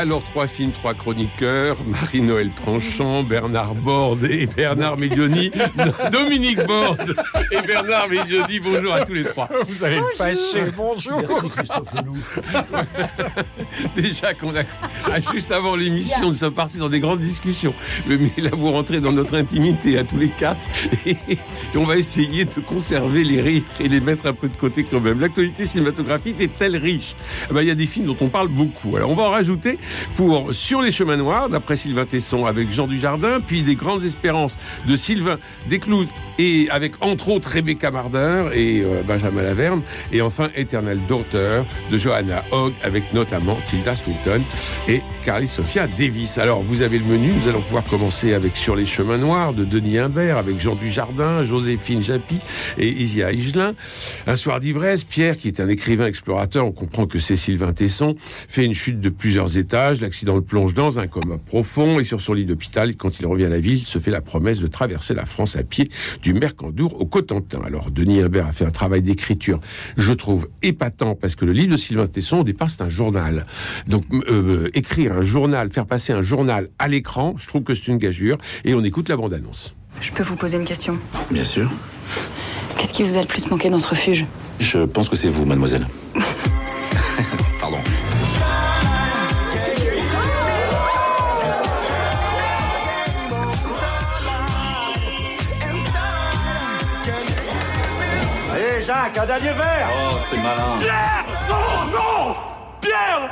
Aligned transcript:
Alors, 0.00 0.22
trois 0.22 0.46
films, 0.46 0.72
trois 0.72 0.94
chroniqueurs, 0.94 1.76
Marie-Noël 1.84 2.50
Tranchant, 2.52 3.22
Bernard 3.22 3.74
Borde 3.74 4.24
et 4.24 4.46
Bernard 4.46 4.96
Medioni, 4.96 5.50
Dominique 6.10 6.66
Borde 6.66 7.14
et 7.50 7.60
Bernard 7.60 8.08
Medioni, 8.08 8.60
bonjour 8.60 8.94
à 8.94 9.04
tous 9.04 9.12
les 9.12 9.24
trois. 9.24 9.50
Vous 9.68 9.84
allez 9.84 10.00
me 10.00 10.06
fâcher, 10.16 10.64
bonjour. 10.74 11.20
Déjà 13.94 14.32
qu'on 14.32 14.56
a, 14.56 14.62
ah, 15.04 15.20
juste 15.34 15.52
avant 15.52 15.76
l'émission, 15.76 16.28
nous 16.28 16.34
sommes 16.34 16.54
partis 16.54 16.78
dans 16.78 16.88
des 16.88 17.00
grandes 17.00 17.20
discussions. 17.20 17.74
Mais 18.08 18.16
là, 18.38 18.52
vous 18.54 18.72
rentrez 18.72 19.02
dans 19.02 19.12
notre 19.12 19.36
intimité 19.36 19.98
à 19.98 20.04
tous 20.04 20.16
les 20.16 20.30
quatre 20.30 20.64
et, 21.04 21.18
et 21.28 21.38
on 21.76 21.84
va 21.84 21.98
essayer 21.98 22.46
de 22.46 22.54
conserver 22.60 23.22
les 23.22 23.42
rires 23.42 23.64
et 23.78 23.88
les 23.88 24.00
mettre 24.00 24.24
un 24.24 24.32
peu 24.32 24.48
de 24.48 24.56
côté 24.56 24.82
quand 24.82 25.00
même. 25.00 25.20
L'actualité 25.20 25.66
cinématographique 25.66 26.40
est-elle 26.40 26.78
riche? 26.78 27.16
Eh 27.50 27.52
ben, 27.52 27.60
Il 27.60 27.68
y 27.68 27.70
a 27.70 27.74
des 27.74 27.84
films 27.84 28.06
dont 28.06 28.16
on 28.22 28.28
parle 28.28 28.48
beaucoup. 28.48 28.96
Alors, 28.96 29.10
on 29.10 29.14
va 29.14 29.24
en 29.24 29.30
rajouter 29.30 29.78
pour 30.16 30.52
Sur 30.52 30.82
les 30.82 30.90
chemins 30.90 31.16
noirs, 31.16 31.48
d'après 31.48 31.76
Sylvain 31.76 32.06
Tesson 32.06 32.46
avec 32.46 32.70
Jean 32.70 32.86
Dujardin, 32.86 33.40
puis 33.40 33.62
Des 33.62 33.74
grandes 33.74 34.04
espérances 34.04 34.56
de 34.86 34.96
Sylvain 34.96 35.38
Desclous 35.68 36.06
et 36.38 36.68
avec 36.70 36.92
entre 37.00 37.28
autres 37.28 37.50
Rebecca 37.50 37.90
Marder 37.90 38.44
et 38.54 38.80
euh, 38.80 39.02
Benjamin 39.06 39.42
Laverne, 39.42 39.82
et 40.12 40.22
enfin 40.22 40.48
Éternel 40.54 40.98
Daughter 41.06 41.62
de 41.90 41.96
Johanna 41.96 42.42
Hogg 42.50 42.72
avec 42.82 43.12
notamment 43.12 43.58
Tilda 43.66 43.94
Swinton 43.94 44.40
et 44.88 45.02
Carly 45.24 45.46
Sophia 45.46 45.86
Davis. 45.86 46.38
Alors 46.38 46.62
vous 46.62 46.82
avez 46.82 46.98
le 46.98 47.04
menu, 47.04 47.32
nous 47.32 47.48
allons 47.48 47.60
pouvoir 47.60 47.84
commencer 47.84 48.32
avec 48.32 48.56
Sur 48.56 48.74
les 48.74 48.86
chemins 48.86 49.18
noirs 49.18 49.54
de 49.54 49.64
Denis 49.64 49.98
Imbert 49.98 50.38
avec 50.38 50.58
Jean 50.58 50.74
Dujardin, 50.74 51.42
Joséphine 51.42 52.02
Japy 52.02 52.38
et 52.78 52.88
Isia 52.88 53.32
Higelin. 53.32 53.74
Un 54.26 54.36
soir 54.36 54.60
d'ivresse, 54.60 55.04
Pierre, 55.04 55.36
qui 55.36 55.48
est 55.48 55.60
un 55.60 55.68
écrivain 55.68 56.06
explorateur, 56.06 56.66
on 56.66 56.72
comprend 56.72 57.06
que 57.06 57.18
c'est 57.18 57.36
Sylvain 57.36 57.72
Tesson, 57.72 58.14
fait 58.48 58.64
une 58.64 58.74
chute 58.74 59.00
de 59.00 59.08
plusieurs 59.10 59.56
l'accident 60.00 60.34
le 60.34 60.42
plonge 60.42 60.74
dans 60.74 60.98
un 60.98 61.06
coma 61.06 61.38
profond 61.38 61.98
et 61.98 62.04
sur 62.04 62.20
son 62.20 62.34
lit 62.34 62.44
d'hôpital, 62.44 62.94
quand 62.96 63.18
il 63.18 63.26
revient 63.26 63.46
à 63.46 63.48
la 63.48 63.60
ville, 63.60 63.84
se 63.84 63.98
fait 63.98 64.10
la 64.10 64.20
promesse 64.20 64.58
de 64.58 64.66
traverser 64.66 65.14
la 65.14 65.24
France 65.24 65.56
à 65.56 65.62
pied 65.62 65.90
du 66.22 66.34
Mercandour 66.34 67.00
au 67.00 67.06
Cotentin. 67.06 67.60
Alors 67.64 67.90
Denis 67.90 68.20
Imbert 68.20 68.46
a 68.46 68.52
fait 68.52 68.66
un 68.66 68.70
travail 68.70 69.02
d'écriture, 69.02 69.58
je 69.96 70.12
trouve 70.12 70.48
épatant, 70.62 71.14
parce 71.14 71.34
que 71.34 71.44
le 71.44 71.52
livre 71.52 71.72
de 71.72 71.76
Sylvain 71.76 72.06
Tesson, 72.06 72.40
au 72.40 72.44
départ, 72.44 72.68
c'est 72.68 72.82
un 72.82 72.88
journal. 72.88 73.46
Donc 73.86 74.04
euh, 74.12 74.68
écrire 74.74 75.14
un 75.14 75.22
journal, 75.22 75.70
faire 75.70 75.86
passer 75.86 76.12
un 76.12 76.22
journal 76.22 76.68
à 76.78 76.86
l'écran, 76.86 77.34
je 77.38 77.48
trouve 77.48 77.64
que 77.64 77.74
c'est 77.74 77.88
une 77.88 77.98
gageure, 77.98 78.36
et 78.64 78.74
on 78.74 78.84
écoute 78.84 79.08
la 79.08 79.16
bande-annonce. 79.16 79.74
Je 80.00 80.12
peux 80.12 80.22
vous 80.22 80.36
poser 80.36 80.58
une 80.58 80.64
question? 80.64 80.98
Bien 81.30 81.44
sûr. 81.44 81.70
Qu'est-ce 82.76 82.92
qui 82.92 83.02
vous 83.02 83.16
a 83.16 83.20
le 83.20 83.26
plus 83.26 83.50
manqué 83.50 83.70
dans 83.70 83.78
ce 83.78 83.88
refuge? 83.88 84.26
Je 84.58 84.80
pense 84.84 85.08
que 85.08 85.16
c'est 85.16 85.28
vous, 85.28 85.46
mademoiselle. 85.46 85.86
dernier 99.30 99.52
verre 99.52 99.88
Oh, 99.94 100.16
c'est 100.24 100.42
malin. 100.42 100.78
Pierre 100.80 101.24
Non, 101.48 101.92
non 101.92 102.34
Pierre 102.80 103.30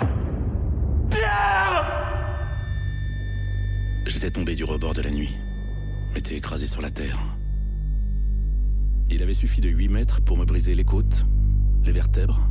Pierre 1.11 1.85
J'étais 4.07 4.31
tombé 4.31 4.55
du 4.55 4.63
rebord 4.63 4.95
de 4.95 5.03
la 5.03 5.11
nuit. 5.11 5.35
M'étais 6.15 6.37
écrasé 6.37 6.67
sur 6.67 6.83
la 6.83 6.91
terre. 6.91 7.19
Il 9.11 9.23
avait 9.25 9.35
suffi 9.35 9.61
de 9.61 9.69
8 9.69 9.89
mètres 9.89 10.21
pour 10.21 10.37
me 10.37 10.45
briser 10.45 10.77
les 10.77 10.85
côtes, 10.85 11.27
les 11.85 11.93
vertèbres, 11.93 12.49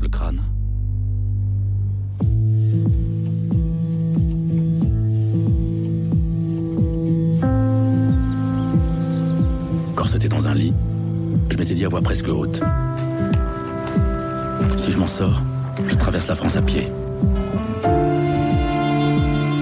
le 0.00 0.08
crâne. 0.08 0.42
Quand 9.96 10.06
c'était 10.06 10.28
dans 10.28 10.48
un 10.48 10.54
lit, 10.54 10.72
je 11.50 11.56
m'étais 11.56 11.74
dit 11.74 11.84
à 11.84 11.88
voix 11.88 12.00
presque 12.00 12.28
haute. 12.28 12.60
Si 14.76 14.92
je 14.92 14.98
m'en 14.98 15.06
sors, 15.06 15.42
je 15.88 15.94
traverse 15.96 16.28
la 16.28 16.34
France 16.34 16.56
à 16.56 16.62
pied. 16.62 16.88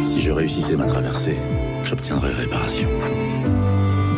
Si 0.03 0.21
je 0.21 0.31
réussissais 0.31 0.77
ma 0.77 0.87
traversée, 0.87 1.37
j'obtiendrais 1.85 2.33
réparation. 2.33 2.89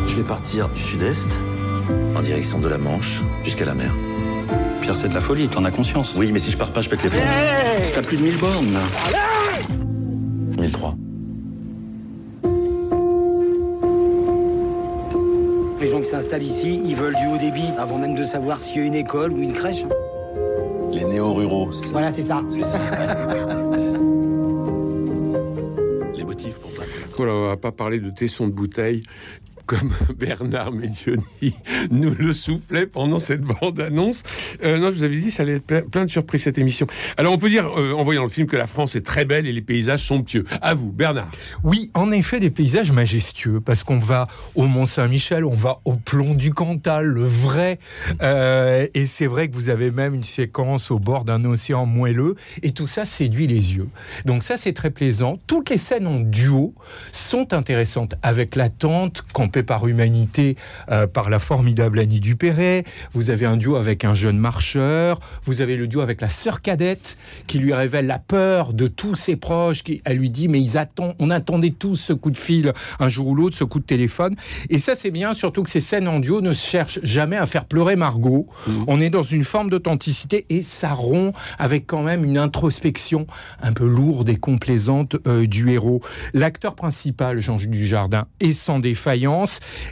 Je 0.07 0.15
vais 0.15 0.23
partir 0.23 0.69
du 0.69 0.81
sud-est, 0.81 1.31
en 2.15 2.21
direction 2.21 2.59
de 2.59 2.67
la 2.67 2.77
Manche, 2.77 3.21
jusqu'à 3.43 3.65
la 3.65 3.73
mer. 3.73 3.93
Pierre, 4.81 4.95
c'est 4.95 5.09
de 5.09 5.13
la 5.13 5.21
folie, 5.21 5.47
t'en 5.47 5.63
as 5.63 5.71
conscience. 5.71 6.13
Oui, 6.17 6.31
mais 6.31 6.39
si 6.39 6.51
je 6.51 6.57
pars 6.57 6.71
pas, 6.71 6.81
je 6.81 6.89
pète 6.89 7.03
les 7.03 7.09
plombs. 7.09 7.21
T'as 7.93 8.01
plus 8.01 8.17
de 8.17 8.23
1000 8.23 8.37
bornes, 8.37 8.73
là. 8.73 8.81
1003. 10.57 10.95
S'installent 16.31 16.49
ici, 16.49 16.81
ils 16.85 16.95
veulent 16.95 17.15
du 17.15 17.27
haut 17.27 17.37
débit 17.37 17.73
avant 17.77 17.97
même 17.97 18.15
de 18.15 18.23
savoir 18.23 18.57
s'il 18.57 18.77
y 18.77 18.79
a 18.79 18.85
une 18.85 18.95
école 18.95 19.33
ou 19.33 19.41
une 19.41 19.51
crèche. 19.51 19.83
Les 20.93 21.03
néo-ruraux, 21.03 21.73
c'est 21.73 21.83
ça 21.83 21.91
Voilà, 21.91 22.09
c'est 22.09 22.21
ça. 22.21 22.41
Les 26.15 26.23
motifs 26.23 26.57
pour 26.59 26.71
pas. 26.71 26.83
Voilà, 27.17 27.33
on 27.33 27.47
va 27.47 27.57
pas 27.57 27.73
parler 27.73 27.99
de 27.99 28.09
tesson 28.11 28.47
de 28.47 28.53
bouteille 28.53 29.03
comme 29.71 29.93
Bernard 30.17 30.73
Medioni 30.73 31.55
nous 31.91 32.13
le 32.13 32.33
soufflait 32.33 32.85
pendant 32.85 33.19
cette 33.19 33.39
bande-annonce. 33.39 34.23
Euh, 34.63 34.79
non, 34.79 34.89
je 34.89 34.95
vous 34.95 35.03
avais 35.03 35.15
dit, 35.15 35.31
ça 35.31 35.43
allait 35.43 35.55
être 35.55 35.89
plein, 35.89 36.03
de 36.03 36.09
surprises 36.09 36.43
cette 36.43 36.57
émission. 36.57 36.87
Alors, 37.15 37.33
on 37.33 37.37
peut 37.37 37.47
dire, 37.47 37.67
euh, 37.77 37.93
en 37.93 38.03
voyant 38.03 38.23
le 38.23 38.29
film, 38.29 38.47
que 38.47 38.57
la 38.57 38.67
France 38.67 38.97
est 38.97 39.05
très 39.05 39.23
belle 39.23 39.47
et 39.47 39.53
les 39.53 39.61
paysages 39.61 40.03
somptueux. 40.03 40.43
À 40.61 40.73
vous, 40.73 40.91
Bernard. 40.91 41.29
Oui, 41.63 41.89
en 41.93 42.11
effet, 42.11 42.41
des 42.41 42.49
paysages 42.49 42.91
majestueux, 42.91 43.61
parce 43.61 43.85
qu'on 43.85 43.97
va 43.97 44.27
au 44.55 44.65
Mont-Saint-Michel, 44.65 45.45
on 45.45 45.53
va 45.53 45.79
au 45.85 45.93
plomb 45.93 46.33
du 46.33 46.51
Cantal, 46.51 47.05
le 47.05 47.23
vrai. 47.23 47.79
Euh, 48.21 48.87
et 48.93 49.05
c'est 49.05 49.27
vrai 49.27 49.47
que 49.47 49.55
vous 49.55 49.69
avez 49.69 49.89
même 49.89 50.13
une 50.13 50.25
séquence 50.25 50.91
au 50.91 50.99
bord 50.99 51.23
d'un 51.23 51.45
océan 51.45 51.85
moelleux, 51.85 52.35
et 52.61 52.71
tout 52.71 52.87
ça 52.87 53.05
séduit 53.05 53.47
les 53.47 53.77
yeux. 53.77 53.87
Donc 54.25 54.43
ça, 54.43 54.57
c'est 54.57 54.73
très 54.73 54.89
plaisant. 54.89 55.39
Toutes 55.47 55.69
les 55.69 55.77
scènes 55.77 56.07
en 56.07 56.19
duo 56.19 56.73
sont 57.13 57.53
intéressantes, 57.53 58.15
avec 58.21 58.57
la 58.57 58.69
tante 58.69 59.21
par 59.63 59.87
humanité 59.87 60.55
euh, 60.89 61.07
par 61.07 61.29
la 61.29 61.39
formidable 61.39 61.99
Annie 61.99 62.19
Dupéret. 62.19 62.83
Vous 63.13 63.29
avez 63.29 63.45
un 63.45 63.57
duo 63.57 63.75
avec 63.75 64.05
un 64.05 64.13
jeune 64.13 64.37
marcheur. 64.37 65.19
Vous 65.43 65.61
avez 65.61 65.77
le 65.77 65.87
duo 65.87 66.01
avec 66.01 66.21
la 66.21 66.29
sœur 66.29 66.61
cadette 66.61 67.17
qui 67.47 67.59
lui 67.59 67.73
révèle 67.73 68.07
la 68.07 68.19
peur 68.19 68.73
de 68.73 68.87
tous 68.87 69.15
ses 69.15 69.35
proches. 69.35 69.83
Qui, 69.83 70.01
elle 70.05 70.17
lui 70.17 70.29
dit 70.29 70.47
mais 70.47 70.61
ils 70.61 70.77
attendent, 70.77 71.15
on 71.19 71.29
attendait 71.29 71.71
tous 71.77 71.95
ce 71.95 72.13
coup 72.13 72.31
de 72.31 72.37
fil 72.37 72.73
un 72.99 73.09
jour 73.09 73.27
ou 73.27 73.35
l'autre, 73.35 73.57
ce 73.57 73.63
coup 73.63 73.79
de 73.79 73.85
téléphone. 73.85 74.35
Et 74.69 74.77
ça 74.77 74.95
c'est 74.95 75.11
bien, 75.11 75.33
surtout 75.33 75.63
que 75.63 75.69
ces 75.69 75.81
scènes 75.81 76.07
en 76.07 76.19
duo 76.19 76.41
ne 76.41 76.53
cherchent 76.53 76.99
jamais 77.03 77.37
à 77.37 77.45
faire 77.45 77.65
pleurer 77.65 77.95
Margot. 77.95 78.47
On 78.87 79.01
est 79.01 79.09
dans 79.09 79.23
une 79.23 79.43
forme 79.43 79.69
d'authenticité 79.69 80.45
et 80.49 80.61
ça 80.61 80.93
rompt 80.93 81.33
avec 81.57 81.87
quand 81.87 82.03
même 82.03 82.23
une 82.23 82.37
introspection 82.37 83.27
un 83.61 83.73
peu 83.73 83.87
lourde 83.87 84.29
et 84.29 84.37
complaisante 84.37 85.17
euh, 85.27 85.45
du 85.45 85.71
héros. 85.71 86.01
L'acteur 86.33 86.75
principal, 86.75 87.39
Jean 87.39 87.57
Dujardin, 87.57 88.25
est 88.39 88.53
sans 88.53 88.79
défaillance 88.79 89.50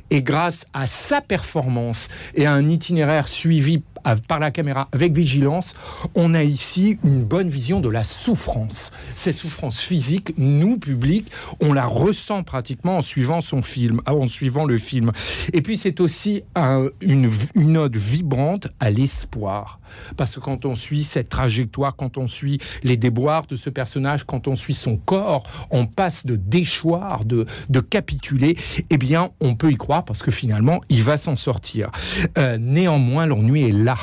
et 0.09 0.21
grâce 0.21 0.65
à 0.73 0.87
sa 0.87 1.21
performance 1.21 2.07
et 2.35 2.45
à 2.45 2.53
un 2.53 2.67
itinéraire 2.67 3.27
suivi 3.27 3.81
par 4.29 4.39
la 4.39 4.49
caméra 4.49 4.87
avec 4.93 5.13
vigilance, 5.13 5.75
on 6.15 6.33
a 6.33 6.41
ici 6.41 6.97
une 7.03 7.25
bonne 7.25 7.49
vision 7.49 7.81
de 7.81 7.89
la 7.89 8.05
souffrance. 8.05 8.91
Cette 9.13 9.35
souffrance 9.35 9.81
physique, 9.81 10.33
nous, 10.37 10.77
public, 10.79 11.27
on 11.61 11.73
la 11.73 11.85
ressent 11.85 12.43
pratiquement 12.43 12.97
en 12.97 13.01
suivant 13.01 13.41
son 13.41 13.61
film, 13.61 14.01
ah, 14.05 14.15
en 14.15 14.29
suivant 14.29 14.63
le 14.65 14.77
film. 14.77 15.11
Et 15.51 15.61
puis 15.61 15.75
c'est 15.77 15.99
aussi 15.99 16.43
un- 16.55 16.87
une, 17.01 17.29
une 17.55 17.77
ode 17.77 17.97
vibrante 17.97 18.69
à 18.79 18.89
l'espoir. 18.89 19.79
Parce 20.15 20.35
que 20.35 20.39
quand 20.39 20.65
on 20.65 20.75
suit 20.75 21.03
cette 21.03 21.29
trajectoire, 21.29 21.95
quand 21.95 22.17
on 22.17 22.27
suit 22.27 22.59
les 22.83 22.95
déboires 22.95 23.47
de 23.47 23.57
ce 23.57 23.69
personnage, 23.69 24.23
quand 24.23 24.47
on 24.47 24.55
suit 24.55 24.75
son 24.75 24.95
corps, 24.97 25.43
on 25.71 25.85
passe 25.87 26.25
de 26.25 26.35
déchoir, 26.37 27.25
de, 27.25 27.45
de 27.69 27.79
capituler, 27.81 28.55
eh 28.89 28.97
bien, 28.97 29.31
on 29.41 29.55
peut 29.55 29.71
y 29.71 29.77
croire 29.77 30.05
parce 30.05 30.21
que 30.21 30.31
finalement, 30.31 30.81
il 30.89 31.03
va 31.03 31.17
s'en 31.17 31.37
sortir. 31.37 31.91
Euh, 32.37 32.57
néanmoins, 32.59 33.25
l'ennui 33.25 33.63
est 33.63 33.71
là. 33.71 33.97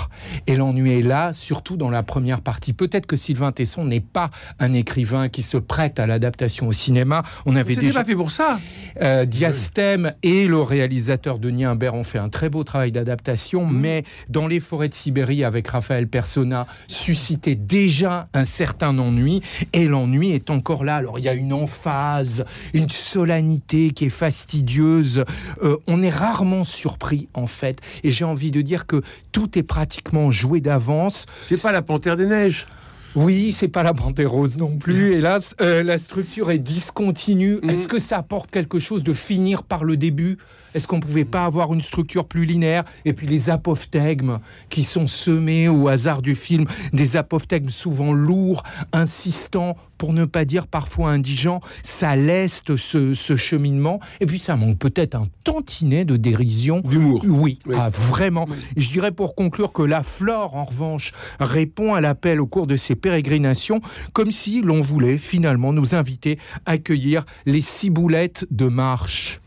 Et 0.46 0.56
l'ennui 0.56 0.98
est 0.98 1.02
là, 1.02 1.32
surtout 1.32 1.76
dans 1.76 1.90
la 1.90 2.02
première 2.02 2.40
partie. 2.40 2.72
Peut-être 2.72 3.06
que 3.06 3.16
Sylvain 3.16 3.52
Tesson 3.52 3.84
n'est 3.84 4.00
pas 4.00 4.30
un 4.58 4.72
écrivain 4.72 5.28
qui 5.28 5.42
se 5.42 5.56
prête 5.56 5.98
à 6.00 6.06
l'adaptation 6.06 6.68
au 6.68 6.72
cinéma. 6.72 7.22
On 7.44 7.56
avait 7.56 7.76
déjà 7.76 8.00
pas 8.00 8.04
fait 8.06 8.14
pour 8.14 8.30
ça. 8.30 8.58
euh, 9.02 9.24
Diastème 9.24 10.12
et 10.22 10.46
le 10.46 10.60
réalisateur 10.60 11.38
Denis 11.38 11.64
Imbert 11.64 11.94
ont 11.94 12.04
fait 12.04 12.18
un 12.18 12.28
très 12.28 12.48
beau 12.48 12.64
travail 12.64 12.92
d'adaptation, 12.92 13.66
mais 13.66 14.04
dans 14.30 14.46
les 14.46 14.60
forêts 14.60 14.88
de 14.88 14.94
Sibérie 14.94 15.44
avec 15.44 15.68
Raphaël 15.68 16.08
Persona 16.08 16.66
suscitait 16.88 17.54
déjà 17.54 18.28
un 18.32 18.44
certain 18.44 18.98
ennui, 18.98 19.42
et 19.72 19.86
l'ennui 19.86 20.32
est 20.32 20.50
encore 20.50 20.84
là. 20.84 20.96
Alors 20.96 21.18
il 21.18 21.24
y 21.24 21.28
a 21.28 21.34
une 21.34 21.52
emphase, 21.52 22.44
une 22.72 22.88
solennité 22.88 23.90
qui 23.90 24.06
est 24.06 24.10
fastidieuse. 24.10 25.24
Euh, 25.62 25.76
on 25.86 26.02
est 26.02 26.10
rarement 26.10 26.64
surpris 26.64 27.28
en 27.34 27.46
fait, 27.46 27.80
et 28.04 28.10
j'ai 28.10 28.24
envie 28.24 28.50
de 28.50 28.62
dire 28.62 28.86
que 28.86 29.02
tout 29.32 29.58
est 29.58 29.62
pratiquement 29.62 30.30
joué 30.30 30.60
d'avance. 30.60 31.26
C'est 31.42 31.60
pas 31.62 31.72
la 31.72 31.82
panthère 31.82 32.16
des 32.16 32.26
neiges. 32.26 32.66
Oui, 33.14 33.52
c'est 33.52 33.68
pas 33.68 33.82
la 33.82 33.94
panthère 33.94 34.30
rose 34.30 34.58
non 34.58 34.76
plus. 34.76 35.14
Hélas, 35.14 35.54
Euh, 35.62 35.82
la 35.82 35.96
structure 35.96 36.50
est 36.50 36.58
discontinue. 36.58 37.58
Mhm. 37.62 37.70
Est-ce 37.70 37.88
que 37.88 37.98
ça 37.98 38.18
apporte 38.18 38.50
quelque 38.50 38.78
chose 38.78 39.02
de 39.02 39.14
finir 39.14 39.62
par 39.62 39.84
le 39.84 39.96
début? 39.96 40.36
Est-ce 40.76 40.86
qu'on 40.86 41.00
pouvait 41.00 41.24
pas 41.24 41.46
avoir 41.46 41.72
une 41.72 41.80
structure 41.80 42.26
plus 42.26 42.44
linéaire? 42.44 42.84
Et 43.06 43.14
puis 43.14 43.26
les 43.26 43.48
apophthegmes 43.48 44.40
qui 44.68 44.84
sont 44.84 45.06
semés 45.06 45.68
au 45.70 45.88
hasard 45.88 46.20
du 46.20 46.34
film, 46.34 46.66
des 46.92 47.16
apophthegmes 47.16 47.70
souvent 47.70 48.12
lourds, 48.12 48.62
insistants, 48.92 49.74
pour 49.96 50.12
ne 50.12 50.26
pas 50.26 50.44
dire 50.44 50.66
parfois 50.66 51.08
indigents, 51.12 51.60
ça 51.82 52.14
leste 52.14 52.76
ce, 52.76 53.14
ce 53.14 53.36
cheminement. 53.36 54.00
Et 54.20 54.26
puis 54.26 54.38
ça 54.38 54.54
manque 54.56 54.78
peut-être 54.78 55.14
un 55.14 55.28
tantinet 55.44 56.04
de 56.04 56.18
dérision. 56.18 56.82
D'humour. 56.82 57.22
Oui, 57.26 57.58
Oui. 57.64 57.74
ah, 57.78 57.88
vraiment. 57.88 58.44
Oui. 58.46 58.58
Je 58.76 58.90
dirais 58.90 59.12
pour 59.12 59.34
conclure 59.34 59.72
que 59.72 59.80
la 59.80 60.02
flore, 60.02 60.56
en 60.56 60.66
revanche, 60.66 61.12
répond 61.40 61.94
à 61.94 62.02
l'appel 62.02 62.38
au 62.38 62.46
cours 62.46 62.66
de 62.66 62.76
ses 62.76 62.96
pérégrinations, 62.96 63.80
comme 64.12 64.30
si 64.30 64.60
l'on 64.60 64.82
voulait 64.82 65.16
finalement 65.16 65.72
nous 65.72 65.94
inviter 65.94 66.38
à 66.66 66.72
accueillir 66.72 67.24
les 67.46 67.62
ciboulettes 67.62 68.46
de 68.50 68.66
marche. 68.66 69.40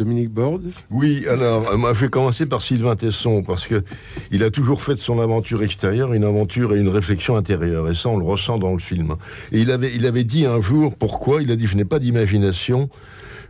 Dominique 0.00 0.30
Borde. 0.30 0.70
Oui, 0.90 1.26
alors, 1.28 1.76
moi, 1.76 1.92
je 1.92 2.00
vais 2.00 2.08
commencer 2.08 2.46
par 2.46 2.62
Sylvain 2.62 2.96
Tesson, 2.96 3.42
parce 3.42 3.66
que 3.66 3.84
il 4.30 4.42
a 4.42 4.50
toujours 4.50 4.82
fait 4.82 4.94
de 4.94 4.98
son 5.00 5.20
aventure 5.20 5.62
extérieure 5.62 6.14
une 6.14 6.24
aventure 6.24 6.74
et 6.74 6.78
une 6.78 6.88
réflexion 6.88 7.36
intérieure, 7.36 7.90
et 7.90 7.94
ça, 7.94 8.08
on 8.08 8.16
le 8.16 8.24
ressent 8.24 8.56
dans 8.56 8.72
le 8.72 8.78
film. 8.78 9.16
Et 9.52 9.60
il 9.60 9.70
avait, 9.70 9.92
il 9.94 10.06
avait 10.06 10.24
dit 10.24 10.46
un 10.46 10.62
jour, 10.62 10.94
pourquoi 10.94 11.42
Il 11.42 11.50
a 11.50 11.56
dit, 11.56 11.66
je 11.66 11.76
n'ai 11.76 11.84
pas 11.84 11.98
d'imagination, 11.98 12.88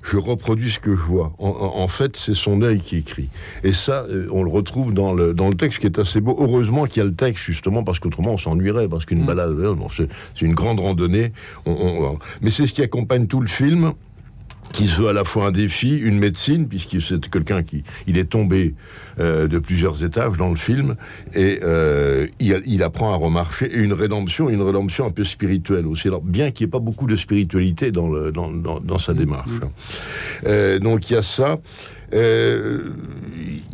je 0.03 0.17
reproduis 0.17 0.73
ce 0.73 0.81
que 0.81 0.97
je 0.97 1.03
vois. 1.03 1.33
En, 1.39 1.87
fait, 1.87 2.17
c'est 2.17 2.35
son 2.35 2.63
œil 2.63 2.81
qui 2.81 2.97
écrit. 2.97 3.29
Et 3.63 3.73
ça, 3.73 4.07
euh, 4.09 4.27
on 4.33 4.43
le 4.43 4.51
retrouve 4.51 4.93
dans 4.93 5.13
le, 5.13 5.35
dans 5.35 5.49
le 5.49 5.55
texte 5.55 5.79
qui 5.79 5.87
est 5.87 5.99
assez 5.99 6.21
beau. 6.21 6.37
Heureusement 6.41 6.87
qu'il 6.87 6.99
y 6.99 7.03
a 7.03 7.05
le 7.05 7.15
texte, 7.15 7.45
justement, 7.45 7.85
parce 7.85 8.01
qu'autrement, 8.01 8.33
on 8.33 8.39
s'ennuierait, 8.39 8.89
parce 8.89 9.05
qu'une 9.05 9.25
balade, 9.25 9.51
euh, 9.51 9.77
non, 9.77 9.89
c'est 9.89 10.09
une 10.41 10.55
grande 10.55 10.81
randonnée. 10.81 11.33
On- 11.67 11.73
on- 11.73 12.19
mais 12.41 12.51
c'est 12.51 12.67
ce 12.67 12.73
qui 12.73 12.83
accompagne 12.83 13.27
tout 13.27 13.41
le 13.41 13.47
film 13.49 13.93
qui 14.73 14.87
se 14.87 15.01
veut 15.01 15.09
à 15.09 15.13
la 15.13 15.25
fois 15.25 15.47
un 15.47 15.51
défi, 15.53 15.97
une 15.97 16.19
médecine, 16.19 16.69
puisqu'il 16.69 17.03
c'est 17.03 17.29
quelqu'un 17.29 17.63
qui 17.63 17.83
il 18.07 18.19
est 18.19 18.25
tombé 18.25 18.75
euh, 19.19 19.49
de 19.49 19.59
plusieurs 19.59 20.05
étages 20.05 20.37
dans 20.37 20.51
le 20.51 20.57
film 20.57 20.97
et 21.35 21.61
euh, 21.63 22.27
il, 22.39 22.83
apprend 22.83 23.13
à 23.13 23.17
remarcher 23.17 23.67
et 23.67 23.79
une 23.79 23.93
rédemption, 23.93 24.49
une 24.49 24.63
rédemption 24.63 25.07
un 25.07 25.11
peu 25.11 25.25
spirituelle 25.25 25.87
aussi. 25.87 26.09
Alors 26.09 26.23
bien 26.23 26.51
qu'il 26.51 26.67
n'y 26.67 26.69
ait 26.69 26.73
pas 26.73 26.79
beaucoup 26.79 27.07
de 27.07 27.17
spiritualité 27.17 27.91
dans 27.91 28.09
le 28.09 28.33
dans, 28.33 28.51
dans, 28.51 28.81
dans 28.81 28.99
sa 28.99 29.13
démarche. 29.13 29.51
Euh, 30.47 30.79
donc 30.79 31.11
il 31.11 31.15
y 31.15 31.17
a 31.17 31.23
ça. 31.23 31.59
Euh, 32.13 32.91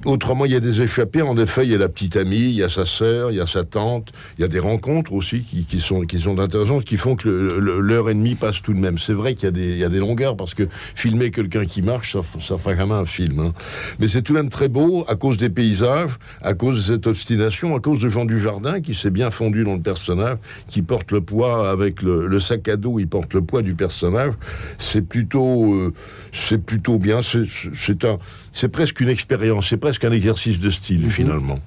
autrement, 0.05 0.45
il 0.45 0.53
y 0.53 0.57
a 0.57 0.61
des 0.61 0.83
échappées. 0.83 1.23
En 1.23 1.37
effet, 1.39 1.65
il 1.65 1.73
y 1.73 1.75
a 1.75 1.79
la 1.79 1.89
petite 1.89 2.17
amie, 2.17 2.37
il 2.37 2.53
y 2.57 2.63
a 2.63 2.69
sa 2.69 2.87
sœur, 2.87 3.31
il 3.31 3.37
y 3.37 3.41
a 3.41 3.47
sa 3.47 3.65
tante, 3.65 4.13
il 4.39 4.43
y 4.43 4.45
a 4.45 4.49
des 4.49 4.59
rencontres 4.59 5.13
aussi 5.13 5.43
qui, 5.43 5.65
qui 5.65 5.81
sont 5.81 6.03
qui 6.03 6.21
sont 6.21 6.39
intéressantes, 6.39 6.85
qui 6.85 6.97
font 6.97 7.17
que 7.17 7.29
l'heure 7.29 8.11
et 8.11 8.15
demie 8.15 8.35
passe 8.35 8.63
tout 8.63 8.75
de 8.75 8.79
même. 8.79 8.99
C'est 8.99 9.13
vrai 9.15 9.35
qu'il 9.35 9.45
y 9.45 9.49
a 9.49 9.51
des 9.53 9.73
il 9.73 9.79
y 9.79 9.85
a 9.85 9.89
des 9.89 9.99
longueurs 9.99 10.37
parce 10.37 10.55
que 10.55 10.69
filmer 10.95 11.31
quelqu'un 11.31 11.67
qui 11.67 11.83
marche, 11.83 12.13
ça, 12.13 12.21
ça 12.41 12.59
fera 12.59 12.75
quand 12.75 12.87
même 12.87 12.93
un 12.99 13.05
film. 13.05 13.41
hein. 13.41 13.53
Mais 13.99 14.09
c'est 14.09 14.23
tout 14.23 14.33
de 14.33 14.39
même 14.39 14.49
très 14.51 14.69
beau 14.69 15.05
à 15.09 15.17
cause 15.17 15.39
des 15.39 15.51
paysages, 15.51 16.13
à 16.43 16.55
cause 16.55 16.87
de 16.87 16.95
cette 16.95 17.07
obstination, 17.07 17.75
à 17.75 17.81
cause 17.81 17.99
de 18.01 18.09
Jean 18.09 18.25
Dujardin 18.27 18.81
qui 18.81 18.95
s'est 18.95 19.11
bien 19.11 19.31
fondu 19.31 19.65
dans 19.65 19.75
le 19.75 19.81
personnage, 19.83 20.37
qui 20.69 20.83
porte 20.83 21.11
le 21.11 21.21
poids 21.21 21.69
avec 21.71 22.03
le, 22.03 22.27
le 22.27 22.41
sac 22.41 22.69
à 22.69 22.77
dos, 22.77 22.99
il 22.99 23.09
porte 23.09 23.35
le 23.35 23.43
poids 23.43 23.63
du 23.63 23.75
personnage. 23.75 24.35
C'est 24.79 25.03
plutôt 25.03 25.75
euh, 25.75 25.93
c'est 26.33 26.59
plutôt 26.59 26.99
bien. 26.99 27.21
C'est 27.23 28.05
un 28.05 28.19
c'est 28.53 28.69
presque 28.69 29.01
une 29.01 29.09
expérience, 29.09 29.69
c'est 29.69 29.77
presque 29.77 30.05
un 30.05 30.13
exercice 30.13 30.61
de 30.61 30.71
style 30.71 31.11
finalement. 31.11 31.59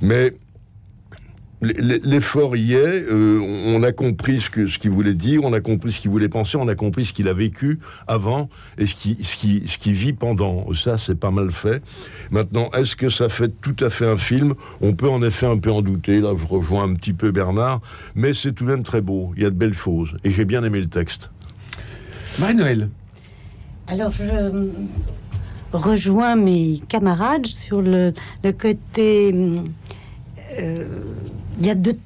Mais 0.00 0.34
l'effort 1.62 2.56
y 2.56 2.74
est, 2.74 3.04
euh, 3.08 3.38
on 3.40 3.82
a 3.84 3.92
compris 3.92 4.40
ce 4.40 4.50
que 4.50 4.66
ce 4.66 4.78
qu'il 4.78 4.90
voulait 4.90 5.14
dire, 5.14 5.42
on 5.44 5.52
a 5.52 5.60
compris 5.60 5.92
ce 5.92 6.00
qu'il 6.00 6.10
voulait 6.10 6.28
penser, 6.28 6.56
on 6.56 6.66
a 6.66 6.74
compris 6.74 7.04
ce 7.04 7.12
qu'il 7.12 7.28
a 7.28 7.34
vécu 7.34 7.78
avant 8.08 8.48
et 8.78 8.86
ce 8.86 8.94
qui 8.94 9.18
ce 9.22 9.36
qui 9.36 9.62
ce 9.66 9.78
qu'il 9.78 9.92
vit 9.92 10.12
pendant. 10.12 10.66
Ça 10.74 10.98
c'est 10.98 11.14
pas 11.14 11.30
mal 11.30 11.52
fait. 11.52 11.82
Maintenant, 12.30 12.68
est-ce 12.70 12.96
que 12.96 13.08
ça 13.08 13.28
fait 13.28 13.52
tout 13.60 13.76
à 13.84 13.90
fait 13.90 14.06
un 14.06 14.16
film? 14.16 14.54
On 14.80 14.94
peut 14.94 15.08
en 15.08 15.22
effet 15.22 15.46
un 15.46 15.58
peu 15.58 15.70
en 15.70 15.82
douter. 15.82 16.20
Là, 16.20 16.34
je 16.36 16.46
rejoins 16.46 16.84
un 16.84 16.94
petit 16.94 17.12
peu 17.12 17.30
Bernard, 17.30 17.80
mais 18.14 18.34
c'est 18.34 18.52
tout 18.52 18.64
de 18.64 18.70
même 18.70 18.82
très 18.82 19.00
beau. 19.00 19.32
Il 19.36 19.42
y 19.42 19.46
a 19.46 19.50
de 19.50 19.56
belles 19.56 19.74
choses 19.74 20.16
et 20.24 20.30
j'ai 20.30 20.44
bien 20.44 20.64
aimé 20.64 20.80
le 20.80 20.88
texte. 20.88 21.30
Marie-Noël. 22.38 22.88
Alors, 23.88 24.10
je 24.10 24.24
rejoins 25.72 26.36
mes 26.36 26.80
camarades 26.88 27.46
sur 27.46 27.80
le, 27.82 28.12
côté. 28.52 29.34
euh, 30.60 30.84
Il 31.60 31.66
y, 31.66 31.70
a 31.70 31.74
de- 31.74 31.96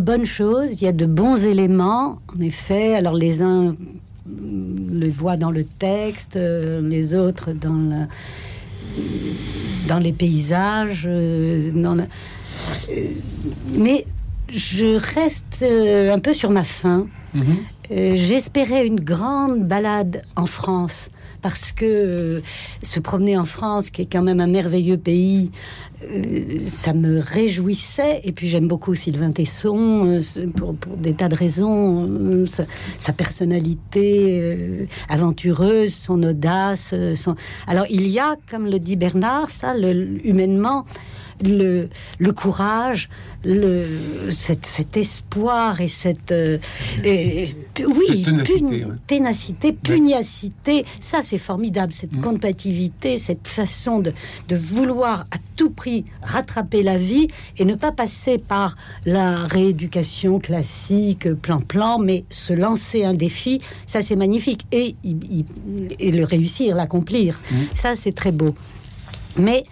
bonnes 0.00 0.24
choses, 0.24 0.70
il 0.72 0.82
y 0.84 0.88
a 0.88 0.92
de 0.92 1.06
bons 1.06 1.44
éléments, 1.44 2.18
en 2.34 2.40
effet. 2.40 2.94
Alors, 2.94 3.14
les 3.14 3.42
uns 3.42 3.74
mm, 4.26 4.98
le 5.00 5.08
voient 5.08 5.36
dans 5.36 5.50
le 5.50 5.64
texte, 5.64 6.36
euh, 6.36 6.80
les 6.86 7.14
autres 7.14 7.52
dans, 7.52 7.74
la- 7.90 8.08
dans 9.88 9.98
les 9.98 10.12
paysages. 10.12 11.04
euh, 11.06 11.70
mais 13.74 14.06
je 14.50 14.96
reste 15.14 15.62
un 15.62 16.18
peu 16.18 16.32
sur 16.32 16.50
ma 16.50 16.64
faim. 16.64 17.06
Euh, 17.90 18.12
J'espérais 18.14 18.86
une 18.86 19.00
grande 19.00 19.64
balade 19.66 20.22
en 20.34 20.46
France 20.46 21.10
parce 21.42 21.70
que 21.70 21.84
euh, 21.84 22.40
se 22.82 22.98
promener 22.98 23.36
en 23.36 23.44
France, 23.44 23.90
qui 23.90 24.02
est 24.02 24.10
quand 24.10 24.22
même 24.22 24.40
un 24.40 24.46
merveilleux 24.46 24.96
pays, 24.96 25.52
euh, 26.02 26.58
ça 26.66 26.92
me 26.92 27.20
réjouissait. 27.20 28.20
Et 28.24 28.32
puis 28.32 28.48
j'aime 28.48 28.66
beaucoup 28.66 28.94
Sylvain 28.94 29.30
Tesson 29.30 30.18
pour, 30.56 30.74
des 30.96 31.14
tas 31.14 31.28
de 31.28 31.36
raisons, 31.36 32.44
sa, 32.98 33.12
personnalité 33.12 34.88
aventureuse, 35.08 35.94
son 35.94 36.22
audace. 36.22 36.94
Alors 37.66 37.86
il 37.90 38.08
y 38.08 38.18
a, 38.18 38.36
comme 38.50 38.66
le 38.66 38.80
dit 38.80 38.96
Bernard, 38.96 39.50
ça, 39.50 39.76
le, 39.76 40.26
humainement. 40.26 40.84
Le, 41.44 41.88
le 42.18 42.32
courage, 42.32 43.08
le, 43.44 43.86
cet, 44.30 44.64
cet 44.64 44.96
espoir 44.96 45.80
et 45.82 45.88
cette 45.88 46.32
euh, 46.32 46.58
et- 47.04 47.46
oui 47.86 48.22
ténacité, 48.24 48.84
ouais. 48.84 48.92
ténacité, 49.06 49.72
pugnacité, 49.72 50.84
ça 50.98 51.20
c'est 51.22 51.38
formidable, 51.38 51.92
cette 51.92 52.18
combativité, 52.20 53.18
cette 53.18 53.46
façon 53.48 53.98
de, 53.98 54.12
de 54.48 54.56
vouloir 54.56 55.26
à 55.30 55.36
tout 55.56 55.70
prix 55.70 56.06
rattraper 56.22 56.82
la 56.82 56.96
vie 56.96 57.28
et 57.58 57.64
ne 57.66 57.74
pas 57.74 57.92
passer 57.92 58.38
par 58.38 58.76
la 59.04 59.36
rééducation 59.36 60.38
classique, 60.38 61.32
plan-plan, 61.34 61.98
mais 61.98 62.24
se 62.30 62.54
lancer 62.54 63.04
un 63.04 63.14
défi, 63.14 63.60
ça 63.86 64.00
c'est 64.00 64.16
magnifique. 64.16 64.66
Et, 64.72 64.96
le 66.00 66.24
réussir, 66.24 66.74
l'accomplir, 66.76 67.40
ça 67.74 67.94
c'est 67.94 68.12
très 68.12 68.32
beau. 68.32 68.54
Mais 69.38 69.64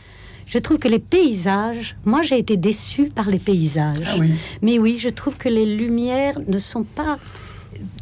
je 0.46 0.58
trouve 0.58 0.78
que 0.78 0.88
les 0.88 0.98
paysages, 0.98 1.96
moi 2.04 2.22
j'ai 2.22 2.38
été 2.38 2.56
déçue 2.56 3.06
par 3.06 3.28
les 3.28 3.38
paysages. 3.38 4.18
Mais 4.62 4.78
oui, 4.78 4.98
je 4.98 5.08
trouve 5.08 5.36
que 5.36 5.48
les 5.48 5.66
lumières 5.66 6.38
ne 6.46 6.58
sont 6.58 6.84
pas 6.84 7.18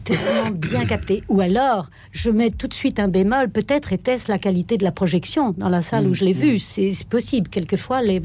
tellement 0.04 0.50
bien 0.54 0.84
captées. 0.84 1.22
Ou 1.28 1.40
alors, 1.40 1.90
je 2.11 2.30
mets 2.30 2.50
tout 2.50 2.68
de 2.68 2.75
suite 2.75 2.99
un 2.99 3.08
bémol, 3.08 3.49
peut-être 3.50 3.92
était-ce 3.92 4.30
la 4.30 4.38
qualité 4.38 4.76
de 4.76 4.84
la 4.84 4.92
projection 4.92 5.54
dans 5.56 5.68
la 5.68 5.82
salle 5.82 6.06
où 6.06 6.14
je 6.14 6.25
l'ai 6.25 6.32
vu. 6.32 6.58
C'est 6.58 6.92
c'est 6.92 7.08
possible, 7.08 7.49
quelquefois, 7.49 8.02
les, 8.02 8.20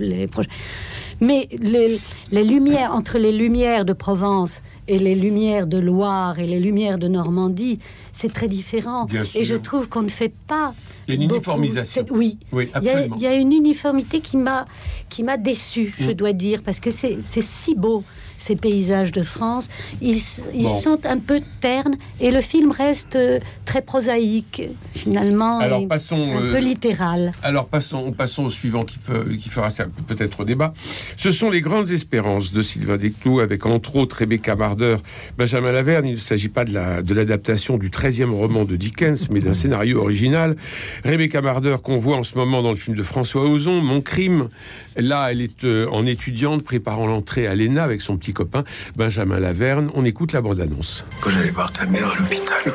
Mais 1.21 1.47
les, 1.59 1.99
les 2.31 2.43
lumières, 2.43 2.93
entre 2.93 3.17
les 3.17 3.31
lumières 3.31 3.85
de 3.85 3.93
Provence 3.93 4.61
et 4.87 4.99
les 4.99 5.15
lumières 5.15 5.67
de 5.67 5.77
Loire 5.77 6.39
et 6.39 6.47
les 6.47 6.59
lumières 6.59 6.97
de 6.97 7.07
Normandie, 7.07 7.79
c'est 8.11 8.31
très 8.33 8.47
différent. 8.47 9.05
Bien 9.05 9.23
Et 9.35 9.43
je 9.43 9.55
trouve 9.55 9.89
qu'on 9.89 10.03
ne 10.03 10.09
fait 10.09 10.33
pas. 10.47 10.73
Il 11.07 11.13
y 11.13 11.17
a 11.17 11.23
une 11.23 11.29
uniformisation. 11.31 12.05
Oui, 12.11 12.37
Oui, 12.51 12.69
il 12.81 12.83
y, 12.83 12.89
a, 12.89 13.05
il 13.05 13.21
y 13.21 13.27
a 13.27 13.33
une 13.35 13.53
uniformité 13.53 14.19
qui 14.19 14.35
m'a 14.37 14.65
qui 15.09 15.23
m'a 15.23 15.37
déçu, 15.37 15.93
je 15.97 16.11
Mm. 16.11 16.13
dois 16.15 16.33
dire, 16.33 16.61
parce 16.63 16.79
que 16.79 16.91
c'est 16.91 17.17
c'est 17.23 17.43
si 17.43 17.75
beau, 17.75 18.03
ces 18.37 18.55
paysages 18.55 19.11
de 19.11 19.21
France. 19.23 19.67
Ils, 20.01 20.21
ils 20.53 20.63
Bon. 20.63 20.79
sont 20.79 20.99
un 21.05 21.19
peu 21.19 21.41
ternes 21.61 21.95
et 22.19 22.31
le 22.31 22.41
film 22.41 22.71
reste 22.71 23.15
euh, 23.15 23.39
très 23.65 23.81
prosaïque 23.81 24.61
finalement, 24.93 25.59
Alors, 25.59 25.81
et 25.81 25.87
passons, 25.87 26.15
un 26.33 26.41
euh, 26.45 26.51
peu 26.51 26.59
littéral. 26.59 27.31
Alors 27.43 27.67
passons, 27.67 28.11
passons 28.11 28.45
au 28.45 28.49
suivant 28.49 28.83
qui, 28.83 28.97
peut, 28.99 29.25
qui 29.41 29.49
fera 29.49 29.67
peut-être 30.07 30.45
débat. 30.45 30.73
Ce 31.17 31.31
sont 31.31 31.49
les 31.49 31.61
grandes 31.61 31.91
espérances 31.91 32.51
de 32.51 32.61
Sylvain 32.61 32.97
Desclous 32.97 33.39
avec 33.39 33.65
entre 33.65 33.95
autres 33.95 34.17
Rebecca 34.19 34.55
Marder, 34.55 34.97
Benjamin 35.37 35.71
Laverne. 35.71 36.05
Il 36.05 36.13
ne 36.13 36.17
s'agit 36.17 36.49
pas 36.49 36.65
de 36.65 36.73
la- 36.73 37.01
de 37.01 37.13
l'adaptation 37.13 37.77
du 37.77 37.89
13e 37.89 38.31
roman 38.31 38.65
de 38.65 38.75
Dickens, 38.75 39.29
mais 39.31 39.39
d'un 39.39 39.53
scénario 39.53 39.99
original. 40.01 40.55
Rebecca 41.03 41.41
Marder 41.41 41.75
qu'on 41.83 41.97
voit 41.97 42.17
en 42.17 42.23
ce 42.23 42.37
moment 42.37 42.61
dans 42.61 42.71
le 42.71 42.75
film 42.77 42.95
de 42.95 43.03
François 43.03 43.45
Ozon, 43.45 43.81
Mon 43.81 44.01
crime. 44.01 44.49
Là, 44.95 45.31
elle 45.31 45.41
est 45.41 45.63
euh, 45.63 45.87
en 45.91 46.05
étudiante 46.07 46.63
préparant 46.63 47.05
l'entrée 47.07 47.45
à 47.45 47.55
l'ENA 47.55 47.83
avec 47.83 48.01
son 48.01 48.17
petit 48.17 48.26
copain 48.33 48.63
Benjamin 48.95 49.39
Laverne. 49.39 49.91
On 49.93 50.05
écoute 50.05 50.33
la 50.33 50.41
bande-annonce. 50.41 51.05
Quand 51.21 51.29
j'allais 51.29 51.51
voir 51.51 51.71
ta 51.71 51.85
mère 51.85 52.11
à 52.11 52.15
l'hôpital, 52.19 52.73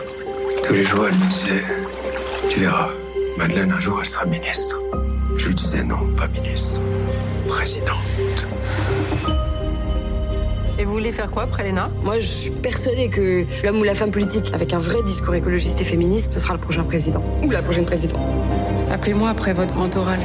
tous 0.64 0.72
les 0.72 0.84
jours 0.84 1.06
elle 1.08 1.14
me 1.14 1.26
disait 1.26 1.64
Tu 2.48 2.60
verras, 2.60 2.90
Madeleine 3.38 3.72
un 3.72 3.80
jour 3.80 3.98
elle 4.00 4.06
sera 4.06 4.24
ministre. 4.26 4.78
Je 5.36 5.48
lui 5.48 5.54
disais 5.54 5.82
non, 5.82 5.98
pas 6.16 6.28
ministre, 6.28 6.80
présidente. 7.48 8.46
Et 10.78 10.84
vous 10.84 10.92
voulez 10.92 11.12
faire 11.12 11.30
quoi 11.30 11.44
après 11.44 11.62
l'ENA 11.64 11.90
Moi, 12.02 12.18
je 12.18 12.26
suis 12.26 12.50
persuadée 12.50 13.08
que 13.08 13.44
l'homme 13.64 13.78
ou 13.78 13.84
la 13.84 13.94
femme 13.94 14.10
politique 14.10 14.52
avec 14.52 14.72
un 14.72 14.78
vrai 14.78 15.02
discours 15.04 15.34
écologiste 15.34 15.80
et 15.80 15.84
féministe 15.84 16.32
ce 16.34 16.40
sera 16.40 16.54
le 16.54 16.60
prochain 16.60 16.82
président. 16.82 17.22
Ou 17.44 17.50
la 17.50 17.62
prochaine 17.62 17.86
présidente. 17.86 18.28
Appelez-moi 18.90 19.28
après 19.28 19.52
votre 19.52 19.72
grand 19.72 19.94
oral. 19.96 20.20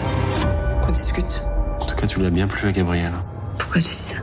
Qu'on 0.82 0.92
discute. 0.92 1.44
En 1.80 1.86
tout 1.86 1.96
cas, 1.96 2.08
tu 2.08 2.20
l'as 2.20 2.30
bien 2.30 2.48
plu 2.48 2.68
à 2.68 2.72
Gabriel. 2.72 3.12
Pourquoi 3.58 3.82
tu 3.82 3.90
dis 3.90 3.96
ça? 3.96 4.16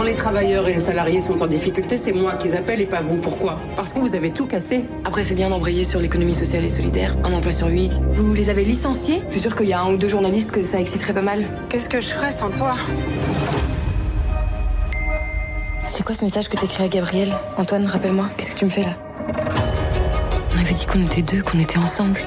Quand 0.00 0.06
les 0.06 0.14
travailleurs 0.14 0.66
et 0.66 0.72
les 0.72 0.80
salariés 0.80 1.20
sont 1.20 1.42
en 1.42 1.46
difficulté, 1.46 1.98
c'est 1.98 2.12
moi 2.12 2.32
qu'ils 2.32 2.56
appellent 2.56 2.80
et 2.80 2.86
pas 2.86 3.02
vous. 3.02 3.18
Pourquoi? 3.18 3.60
Parce 3.76 3.92
que 3.92 3.98
vous 3.98 4.14
avez 4.14 4.30
tout 4.30 4.46
cassé. 4.46 4.86
Après, 5.04 5.24
c'est 5.24 5.34
bien 5.34 5.50
d'embrayer 5.50 5.84
sur 5.84 6.00
l'économie 6.00 6.32
sociale 6.32 6.64
et 6.64 6.70
solidaire. 6.70 7.14
Un 7.22 7.34
emploi 7.34 7.52
sur 7.52 7.66
huit. 7.66 8.00
Vous 8.14 8.32
les 8.32 8.48
avez 8.48 8.64
licenciés? 8.64 9.20
Je 9.28 9.32
suis 9.32 9.42
sûre 9.42 9.54
qu'il 9.54 9.68
y 9.68 9.74
a 9.74 9.80
un 9.82 9.92
ou 9.92 9.98
deux 9.98 10.08
journalistes 10.08 10.52
que 10.52 10.62
ça 10.62 10.80
exciterait 10.80 11.12
pas 11.12 11.20
mal. 11.20 11.44
Qu'est-ce 11.68 11.90
que 11.90 12.00
je 12.00 12.06
ferais 12.06 12.32
sans 12.32 12.48
toi? 12.48 12.76
C'est 15.86 16.02
quoi 16.02 16.14
ce 16.14 16.24
message 16.24 16.48
que 16.48 16.56
t'écris 16.56 16.82
à 16.82 16.88
Gabriel? 16.88 17.34
Antoine, 17.58 17.84
rappelle-moi, 17.84 18.30
qu'est-ce 18.38 18.52
que 18.52 18.58
tu 18.58 18.64
me 18.64 18.70
fais 18.70 18.84
là? 18.84 18.94
On 20.54 20.58
avait 20.58 20.72
dit 20.72 20.86
qu'on 20.86 21.04
était 21.04 21.20
deux, 21.20 21.42
qu'on 21.42 21.58
était 21.58 21.76
ensemble. 21.76 22.20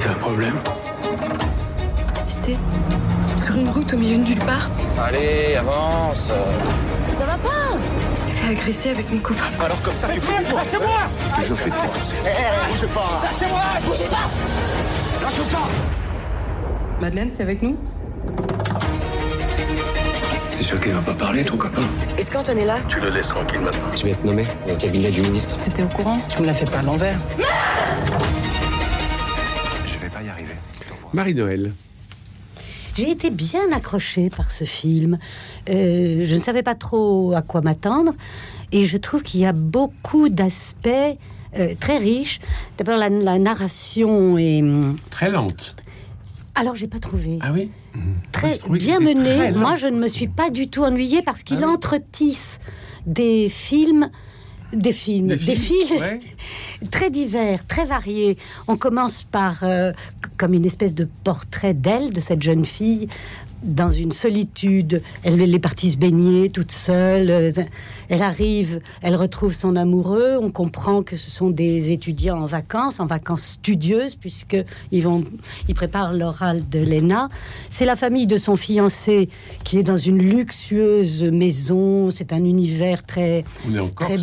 Y 0.00 0.08
a 0.08 0.12
un 0.12 0.14
problème? 0.14 0.54
Cet 2.06 2.38
été 2.38 2.56
Sur 3.36 3.56
une 3.56 3.68
route 3.68 3.92
au 3.92 3.98
milieu 3.98 4.16
de 4.16 4.22
nulle 4.22 4.44
part 4.46 4.70
Allez, 4.98 5.56
avance. 5.56 6.30
Ça 7.18 7.24
va 7.26 7.36
pas 7.38 7.76
On 8.12 8.16
s'est 8.16 8.32
fait 8.32 8.52
agresser 8.52 8.90
avec 8.90 9.10
mon 9.10 9.18
copain. 9.18 9.44
Alors 9.64 9.80
comme 9.82 9.96
ça, 9.96 10.08
tu 10.08 10.20
fais 10.20 10.44
du 10.44 10.52
Lâchez-moi 10.54 10.98
Je 11.28 11.34
te 11.34 11.40
jure, 11.42 11.56
je 11.56 11.64
vais 11.64 11.70
te 11.70 11.80
défoncer. 11.82 12.14
Eh, 12.24 12.72
bougez 12.72 12.86
pas 12.86 13.20
Lâchez-moi 13.24 13.60
Bougez 13.84 14.04
pas 14.04 14.28
Lâche 15.22 15.34
ça 15.50 15.58
Madeleine, 17.00 17.32
t'es 17.32 17.42
avec 17.42 17.60
nous? 17.62 17.76
C'est 20.52 20.62
sûr 20.62 20.80
qu'il 20.80 20.92
va 20.92 21.00
pas 21.00 21.12
parler, 21.12 21.44
ton 21.44 21.56
copain? 21.56 21.82
Est-ce 22.16 22.30
qu'Antoine 22.30 22.58
est 22.58 22.64
là? 22.64 22.78
Tu 22.88 23.00
le 23.00 23.10
laisses 23.10 23.28
tranquille 23.28 23.60
maintenant. 23.60 23.88
Je 23.96 24.04
vais 24.04 24.10
être 24.12 24.24
nommé 24.24 24.46
au 24.70 24.76
cabinet 24.76 25.10
du 25.10 25.20
ministre. 25.22 25.58
T'étais 25.62 25.82
au 25.82 25.88
courant? 25.88 26.20
Tu 26.28 26.40
me 26.40 26.46
l'as 26.46 26.54
fait 26.54 26.70
pas 26.70 26.78
à 26.78 26.82
l'envers. 26.82 27.18
Je 29.86 29.98
vais 29.98 30.08
pas 30.08 30.22
y 30.22 30.28
arriver. 30.28 30.54
Marie-Noël. 31.12 31.72
J'ai 32.96 33.10
été 33.10 33.30
bien 33.30 33.72
accrochée 33.72 34.30
par 34.30 34.50
ce 34.52 34.64
film. 34.64 35.18
Euh, 35.68 36.24
je 36.26 36.34
ne 36.34 36.40
savais 36.40 36.62
pas 36.62 36.74
trop 36.74 37.32
à 37.34 37.42
quoi 37.42 37.60
m'attendre. 37.60 38.12
Et 38.72 38.86
je 38.86 38.96
trouve 38.96 39.22
qu'il 39.22 39.40
y 39.40 39.46
a 39.46 39.52
beaucoup 39.52 40.28
d'aspects 40.28 40.88
euh, 41.58 41.74
très 41.78 41.96
riches. 41.98 42.40
D'abord, 42.78 42.96
la, 42.96 43.08
la 43.08 43.38
narration 43.38 44.38
est. 44.38 44.62
hum, 44.62 44.96
Très 45.10 45.30
lente. 45.30 45.76
Alors, 46.54 46.76
j'ai 46.76 46.86
pas 46.88 47.00
trouvé. 47.00 47.38
Ah 47.42 47.50
oui? 47.52 47.70
Très 48.32 48.58
bien 48.70 48.98
c'était 48.98 49.14
mené. 49.14 49.36
très 49.36 49.50
lent. 49.52 49.58
Moi, 49.60 49.76
je 49.76 49.86
ne 49.88 49.98
me 49.98 50.08
suis 50.08 50.28
pas 50.28 50.50
du 50.50 50.68
tout 50.68 50.82
ennuyée 50.82 51.22
parce 51.22 51.42
qu'il 51.42 51.58
Ah 51.62 51.66
oui. 51.68 51.74
entretisse 51.74 52.58
des 53.06 53.48
films. 53.48 54.08
Des 54.74 54.92
films, 54.92 55.28
Des 55.28 55.36
des, 55.36 55.54
films, 55.54 56.00
ouais. 56.00 56.20
très 56.90 57.10
divers, 57.10 57.66
très 57.66 57.84
variés. 57.84 58.36
On 58.66 58.76
commence 58.76 59.22
par 59.22 59.62
euh, 59.62 59.92
comme 60.36 60.54
une 60.54 60.66
espèce 60.66 60.94
de 60.94 61.08
portrait 61.22 61.74
d'elle, 61.74 62.10
de 62.10 62.20
cette 62.20 62.42
jeune 62.42 62.64
fille, 62.64 63.08
dans 63.64 63.90
une 63.90 64.12
solitude. 64.12 65.02
Elle, 65.22 65.40
elle 65.40 65.54
est 65.54 65.58
partie 65.58 65.90
se 65.90 65.96
baigner 65.96 66.48
toute 66.50 66.72
seule. 66.72 67.52
Elle 68.08 68.22
arrive, 68.22 68.80
elle 69.02 69.16
retrouve 69.16 69.52
son 69.52 69.76
amoureux. 69.76 70.36
On 70.40 70.50
comprend 70.50 71.02
que 71.02 71.16
ce 71.16 71.30
sont 71.30 71.50
des 71.50 71.90
étudiants 71.90 72.42
en 72.42 72.46
vacances, 72.46 73.00
en 73.00 73.06
vacances 73.06 73.42
studieuses, 73.42 74.14
puisque 74.14 74.56
ils 74.92 75.02
vont, 75.02 75.24
ils 75.68 75.74
préparent 75.74 76.12
l'oral 76.12 76.62
de 76.70 76.78
l'ENA. 76.80 77.28
C'est 77.70 77.86
la 77.86 77.96
famille 77.96 78.26
de 78.26 78.36
son 78.36 78.56
fiancé 78.56 79.28
qui 79.64 79.78
est 79.78 79.82
dans 79.82 79.96
une 79.96 80.18
luxueuse 80.18 81.22
maison. 81.24 82.10
C'est 82.10 82.32
un 82.32 82.44
univers 82.44 83.04
très 83.04 83.44
très, 83.96 84.16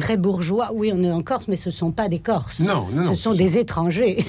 très 0.00 0.16
bourgeois. 0.16 0.70
Oui, 0.74 0.90
on 0.94 1.02
est 1.04 1.10
en 1.10 1.22
Corse, 1.22 1.48
mais 1.48 1.56
ce 1.56 1.68
ne 1.68 1.74
sont 1.74 1.90
pas 1.90 2.08
des 2.08 2.18
Corses. 2.18 2.60
Non, 2.60 2.86
non, 2.94 3.02
non, 3.02 3.02
ce 3.02 3.14
sont 3.14 3.30
sont- 3.32 3.36
des 3.36 3.58
étrangers, 3.58 4.24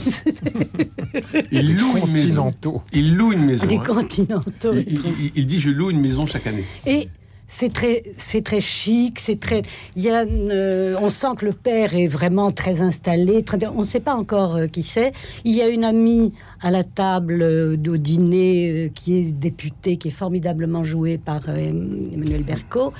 Il 1.52 1.76
loue 1.76 1.98
une 1.98 2.12
maison. 2.12 2.44
Continentaux. 2.44 2.82
Il 2.94 3.16
loue 3.16 3.32
une 3.34 3.46
maison. 3.46 3.66
des 3.66 3.78
hein. 3.78 3.84
continentaux. 3.86 4.49
Il, 4.64 5.00
il- 5.24 5.32
il 5.36 5.46
dit 5.46 5.60
je 5.60 5.70
loue 5.70 5.92
une 5.92 6.02
maison 6.02 6.26
chaque 6.26 6.48
année. 6.48 6.64
Et 6.86 7.08
c'est 7.52 7.74
très, 7.74 8.04
c'est 8.16 8.44
très 8.44 8.60
chic, 8.62 9.20
c'est 9.20 9.40
très. 9.40 9.64
Il 9.96 10.04
y 10.04 10.10
a, 10.10 10.24
euh, 10.24 10.96
on 11.02 11.10
sent 11.10 11.30
que 11.38 11.46
le 11.46 11.54
père 11.54 11.96
est 11.96 12.06
vraiment 12.06 12.52
très 12.52 12.82
installé. 12.82 13.42
très- 13.44 13.58
on 13.76 13.80
ne 13.80 13.84
sait 13.84 14.00
pas 14.00 14.14
encore 14.16 14.56
euh, 14.56 14.68
qui 14.68 14.84
c'est. 14.84 15.14
Il 15.46 15.56
y 15.56 15.62
a 15.64 15.68
une 15.68 15.84
amie 15.84 16.32
à 16.62 16.70
la 16.70 16.84
table 16.84 17.42
euh, 17.42 17.76
au 17.88 17.98
dîner 17.98 18.92
qui 18.94 19.16
est 19.18 19.32
députée, 19.32 19.98
qui 19.98 20.10
est 20.10 20.12
formidablement 20.12 20.84
jouée 20.84 21.18
par 21.18 21.50
Emmanuel 21.50 22.44
Berco. 22.44 22.94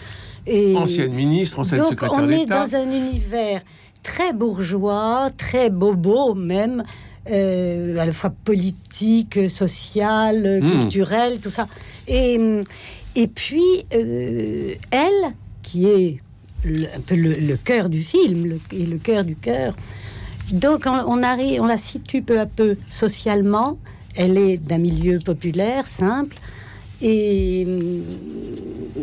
Et 0.48 0.76
Ancienne 0.76 1.14
ministre, 1.14 1.60
ancienne 1.60 1.82
donc 1.82 1.92
secrétaire 1.92 2.18
on 2.20 2.28
est 2.30 2.38
d'État. 2.40 2.66
dans 2.66 2.76
un 2.76 2.90
univers 2.92 3.62
très 4.02 4.34
bourgeois, 4.34 5.28
très 5.38 5.70
bobo 5.70 6.34
même. 6.34 6.84
Euh, 7.30 7.98
à 7.98 8.06
la 8.06 8.12
fois 8.12 8.32
politique, 8.44 9.50
social, 9.50 10.60
Mm. 10.62 10.72
culturel, 10.72 11.40
tout 11.40 11.52
ça. 11.52 11.68
Et, 12.08 12.40
et 13.16 13.28
puis, 13.28 13.86
euh, 13.94 14.74
elle, 14.92 15.34
qui 15.62 15.86
est 15.88 16.18
le- 16.64 16.86
un 16.88 17.00
peu 17.06 17.16
le, 17.16 17.34
le 17.34 17.58
cœur 17.58 17.90
du 17.90 18.04
film, 18.04 18.46
le, 18.46 18.60
et 18.72 18.86
le 18.86 18.98
cœur 18.98 19.24
du 19.26 19.36
cœur, 19.36 19.76
donc 20.52 20.86
on, 20.88 20.92
on 21.08 21.22
arrive, 21.24 21.62
on 21.62 21.66
la 21.68 21.78
situe 21.78 22.22
peu 22.22 22.40
à 22.40 22.46
peu 22.46 22.76
socialement. 22.90 23.78
Elle 24.16 24.38
est 24.38 24.58
d'un 24.58 24.80
milieu 24.80 25.20
populaire, 25.20 25.86
simple, 25.88 26.36
et 27.02 27.66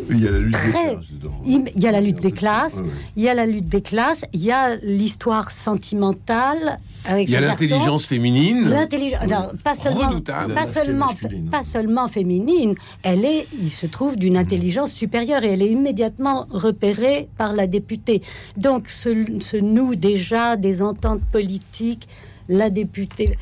Il 0.09 0.19
y 0.19 0.27
a 0.27 0.31
la 0.31 0.39
lutte 0.39 0.61
des 0.61 0.71
classes 0.71 1.05
dedans. 1.11 1.41
Il 1.45 1.81
y 1.81 1.87
a 1.87 1.91
la 1.91 2.01
lutte 2.01 2.19
des 2.19 2.31
classes, 2.31 2.81
il 3.15 3.23
y 3.23 3.29
a 3.29 3.33
la 3.33 3.45
lutte 3.45 3.67
des 3.67 3.81
classes, 3.81 4.25
il 4.33 4.43
y 4.43 4.51
a 4.51 4.75
l'histoire 4.77 5.51
sentimentale 5.51 6.79
avec 7.05 7.29
Il 7.29 7.33
y 7.33 7.35
a 7.35 7.39
ce 7.39 7.45
l'intelligence 7.45 8.05
féminine. 8.05 8.69
L'intelligence, 8.69 9.19
pas 9.63 9.75
seulement, 9.75 10.09
Redoutable. 10.09 10.53
pas 10.53 10.67
seulement, 10.67 11.05
masculine. 11.07 11.49
pas 11.49 11.63
seulement 11.63 12.07
féminine. 12.07 12.75
Elle 13.03 13.25
est, 13.25 13.47
il 13.59 13.71
se 13.71 13.85
trouve, 13.85 14.17
d'une 14.17 14.37
intelligence 14.37 14.91
supérieure 14.91 15.43
et 15.43 15.53
elle 15.53 15.61
est 15.61 15.71
immédiatement 15.71 16.47
repérée 16.49 17.29
par 17.37 17.53
la 17.53 17.67
députée. 17.67 18.21
Donc, 18.57 18.89
se, 18.89 19.09
se 19.39 19.57
noue 19.57 19.95
déjà 19.95 20.57
des 20.57 20.81
ententes 20.81 21.21
politiques. 21.31 22.07
La 22.49 22.69
députée. 22.69 23.37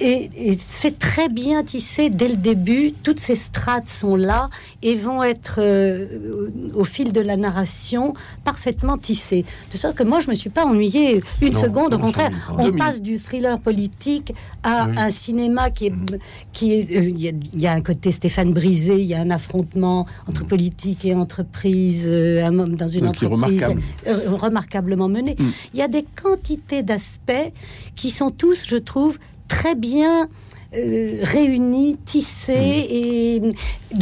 Et, 0.00 0.30
et 0.36 0.58
c'est 0.58 0.98
très 0.98 1.28
bien 1.28 1.62
tissé 1.64 2.08
dès 2.08 2.28
le 2.28 2.36
début. 2.36 2.92
Toutes 3.02 3.20
ces 3.20 3.36
strates 3.36 3.88
sont 3.88 4.16
là 4.16 4.48
et 4.82 4.94
vont 4.94 5.22
être, 5.22 5.56
euh, 5.58 6.48
au 6.74 6.84
fil 6.84 7.12
de 7.12 7.20
la 7.20 7.36
narration, 7.36 8.14
parfaitement 8.44 8.96
tissées. 8.96 9.44
De 9.70 9.76
sorte 9.76 9.96
que 9.96 10.02
moi, 10.02 10.20
je 10.20 10.30
me 10.30 10.34
suis 10.34 10.48
pas 10.50 10.64
ennuyée 10.64 11.20
une 11.42 11.52
Non, 11.52 11.60
seconde. 11.60 11.94
Au 11.94 11.98
contraire, 11.98 12.30
on 12.58 12.72
passe 12.72 13.02
du 13.02 13.18
thriller 13.18 13.58
politique 13.60 14.32
à 14.62 14.86
Oui. 14.88 14.94
un 14.96 15.10
cinéma 15.10 15.70
qui 15.70 15.86
est, 15.88 15.92
qui 16.52 16.72
est, 16.72 16.96
euh, 16.96 17.02
il 17.10 17.20
y, 17.20 17.28
a- 17.28 17.32
il 17.52 17.60
y 17.60 17.66
a 17.66 17.72
un 17.72 17.80
côté 17.82 18.12
Stéphane 18.12 18.52
Brisé, 18.52 18.98
il 18.98 19.06
y 19.06 19.14
a 19.14 19.20
un 19.20 19.30
affrontement 19.30 20.06
entre 20.28 20.46
politique 20.46 21.04
et 21.04 21.14
entreprise, 21.14 22.04
euh, 22.06 22.48
dans 22.50 22.88
une 22.88 23.00
Donc, 23.00 23.10
entreprise 23.22 23.30
remarquable. 23.62 23.82
euh, 24.06 24.30
remarquablement 24.30 25.08
mené. 25.08 25.36
Mm. 25.38 25.50
Il 25.74 25.78
y 25.80 25.82
a 25.82 25.88
des 25.88 26.04
quantités 26.22 26.82
d'aspects 26.82 27.52
qui 27.94 28.10
sont 28.10 28.30
tous, 28.30 28.64
je 28.66 28.76
trouve, 28.76 29.18
très 29.48 29.74
bien 29.74 30.28
euh, 30.74 31.18
réunis, 31.22 31.96
tissés 32.04 32.52
et, 32.54 33.42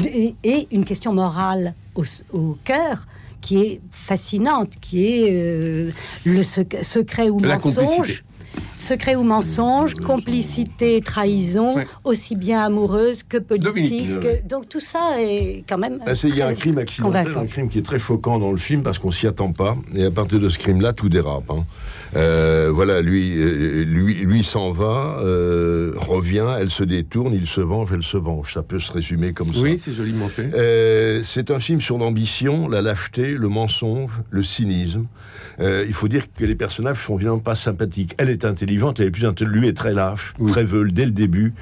et, 0.04 0.34
et 0.44 0.68
une 0.70 0.84
question 0.84 1.12
morale 1.12 1.74
au, 1.94 2.04
au 2.32 2.56
cœur 2.64 3.06
qui 3.40 3.58
est 3.58 3.80
fascinante, 3.90 4.74
qui 4.80 5.06
est 5.06 5.28
euh, 5.30 5.90
le 6.24 6.42
sec- 6.42 6.84
secret 6.84 7.30
ou 7.30 7.38
La 7.40 7.54
mensonge. 7.54 7.84
complicité. 7.86 8.22
Secret 8.80 9.14
ou 9.14 9.22
mensonge, 9.22 9.94
complicité 9.94 11.00
trahison, 11.00 11.76
aussi 12.04 12.34
bien 12.36 12.60
amoureuse 12.60 13.22
que 13.22 13.36
politique. 13.38 14.08
Dominique. 14.08 14.46
Donc 14.48 14.68
tout 14.68 14.80
ça 14.80 15.16
est 15.20 15.64
quand 15.68 15.78
même. 15.78 15.98
Ah, 16.06 16.14
c'est- 16.14 16.28
Il 16.28 16.36
y 16.36 16.42
a 16.42 16.46
un 16.48 16.54
crime 16.54 16.78
accidentel, 16.78 17.24
convaincant. 17.24 17.40
un 17.42 17.46
crime 17.46 17.68
qui 17.68 17.78
est 17.78 17.82
très 17.84 17.98
focant 17.98 18.38
dans 18.38 18.52
le 18.52 18.58
film 18.58 18.82
parce 18.82 18.98
qu'on 18.98 19.12
s'y 19.12 19.26
attend 19.26 19.52
pas. 19.52 19.76
Et 19.94 20.04
à 20.04 20.10
partir 20.10 20.40
de 20.40 20.48
ce 20.48 20.58
crime-là, 20.58 20.92
tout 20.92 21.08
dérape. 21.08 21.50
hein. 21.50 21.64
Euh, 22.16 22.70
voilà, 22.72 23.00
lui, 23.02 23.36
euh, 23.38 23.84
lui, 23.84 24.14
lui 24.14 24.42
s'en 24.42 24.72
va, 24.72 25.18
euh, 25.20 25.92
revient, 25.96 26.46
elle 26.58 26.70
se 26.70 26.82
détourne, 26.82 27.32
il 27.34 27.46
se 27.46 27.60
venge, 27.60 27.90
elle 27.92 28.02
se 28.02 28.16
venge. 28.16 28.52
Ça 28.54 28.62
peut 28.62 28.80
se 28.80 28.90
résumer 28.92 29.32
comme 29.32 29.52
ça. 29.54 29.60
Oui, 29.60 29.78
c'est 29.78 29.92
joliment 29.92 30.28
fait. 30.28 30.50
Euh, 30.54 31.20
c'est 31.22 31.50
un 31.52 31.60
film 31.60 31.80
sur 31.80 31.98
l'ambition, 31.98 32.68
la 32.68 32.82
lâcheté, 32.82 33.34
le 33.34 33.48
mensonge, 33.48 34.10
le 34.30 34.42
cynisme. 34.42 35.06
Euh, 35.60 35.84
il 35.86 35.92
faut 35.94 36.08
dire 36.08 36.24
que 36.36 36.44
les 36.44 36.54
personnages 36.56 37.04
sont 37.04 37.16
évidemment 37.16 37.38
pas 37.38 37.54
sympathiques. 37.54 38.14
Elle 38.18 38.30
est 38.30 38.44
intelligente, 38.44 38.69
elle 39.00 39.06
est 39.06 39.10
plus 39.10 39.26
intelligente. 39.26 39.54
Lui 39.54 39.68
est 39.68 39.76
très 39.76 39.92
lâche, 39.92 40.34
très 40.48 40.64
veule 40.64 40.92
dès 40.92 41.06
le 41.06 41.12
début. 41.12 41.52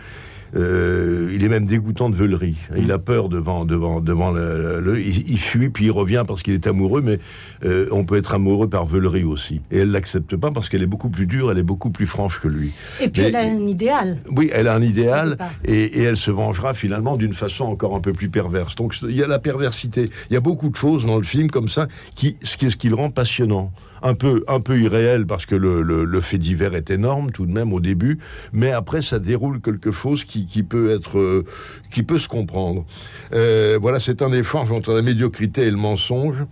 Euh, 0.57 1.31
il 1.35 1.45
est 1.45 1.49
même 1.49 1.67
dégoûtant 1.67 2.09
de 2.11 2.17
veulerie. 2.17 2.57
Il 2.76 2.90
a 2.93 2.99
peur 2.99 3.28
devant, 3.28 3.64
devant, 3.64 4.00
devant 4.00 4.31
le. 4.31 4.81
le- 4.81 5.00
il, 5.00 5.31
il 5.31 5.38
fuit 5.38 5.69
puis 5.69 5.87
il 5.87 5.90
revient 5.90 6.25
parce 6.26 6.43
qu'il 6.43 6.55
est 6.55 6.67
amoureux, 6.67 7.02
mais 7.02 7.19
euh, 7.64 7.87
on 7.90 8.05
peut 8.05 8.17
être 8.17 8.35
amoureux 8.35 8.69
par 8.69 8.87
veulerie 8.87 9.25
aussi. 9.25 9.61
Et 9.71 9.78
elle 9.81 9.90
l'accepte 9.90 10.37
pas 10.37 10.50
parce 10.50 10.69
qu'elle 10.69 10.83
est 10.83 10.87
beaucoup 10.87 11.11
plus 11.11 11.26
dure, 11.26 11.50
elle 11.50 11.59
est 11.59 11.62
beaucoup 11.62 11.90
plus 11.90 12.07
franche 12.07 12.40
que 12.40 12.49
lui. 12.49 12.73
Et 13.00 13.09
puis 13.09 13.23
Mais- 13.23 13.28
elle 13.28 13.37
a 13.37 13.40
un 13.43 13.64
idéal. 13.67 14.19
oui, 14.35 14.50
elle 14.52 14.69
a 14.69 14.75
un 14.75 14.83
idéal 14.83 15.37
et, 15.64 15.85
et 16.00 16.02
elle 16.02 16.17
se 16.17 16.31
vengera 16.31 16.75
finalement 16.75 17.17
d'une 17.17 17.35
façon 17.35 17.64
encore 17.64 17.95
un 17.95 18.00
peu 18.00 18.12
plus 18.12 18.28
perverse. 18.31 18.75
Donc 18.76 18.95
il 19.02 19.14
y 19.17 19.23
a 19.23 19.26
la 19.26 19.38
perversité. 19.38 20.09
Il 20.31 20.35
y 20.35 20.37
a 20.37 20.40
beaucoup 20.40 20.71
de 20.71 20.76
choses 20.76 21.05
dans 21.07 21.19
le 21.19 21.25
film 21.25 21.50
comme 21.50 21.69
ça 21.69 21.88
qui, 22.14 22.37
ce 22.43 22.57
qui 22.57 22.71
ce 22.71 22.76
qui 22.76 22.88
le 22.88 22.95
rend 22.95 23.11
passionnant. 23.11 23.71
Un 24.00 24.14
peu, 24.14 24.45
un 24.47 24.61
peu 24.61 24.78
irréel 24.78 25.26
parce 25.26 25.45
que 25.45 25.57
le, 25.57 25.83
le- 25.83 26.05
le 26.05 26.21
fait 26.21 26.38
divers 26.38 26.76
est 26.76 26.88
énorme 26.88 27.33
tout 27.33 27.47
de 27.47 27.50
même 27.50 27.73
au 27.73 27.81
début, 27.81 28.19
mais 28.52 28.71
après 28.71 29.02
ça 29.02 29.19
déroule 29.19 29.61
quelque 29.61 29.90
chose 29.90 30.23
qui, 30.25 30.38
qui 30.47 30.62
peut 30.62 30.90
être, 30.90 31.18
euh, 31.18 31.45
qui 31.90 32.02
peut 32.02 32.18
se 32.18 32.28
comprendre. 32.28 32.85
Euh, 33.33 33.78
voilà, 33.80 34.00
c'est 34.00 34.23
un 34.23 34.33
échange 34.33 34.73
entre 34.73 34.92
la 34.92 35.02
médiocrité 35.02 35.62
et 35.62 35.71
le 35.71 35.76
mensonge. 35.76 36.45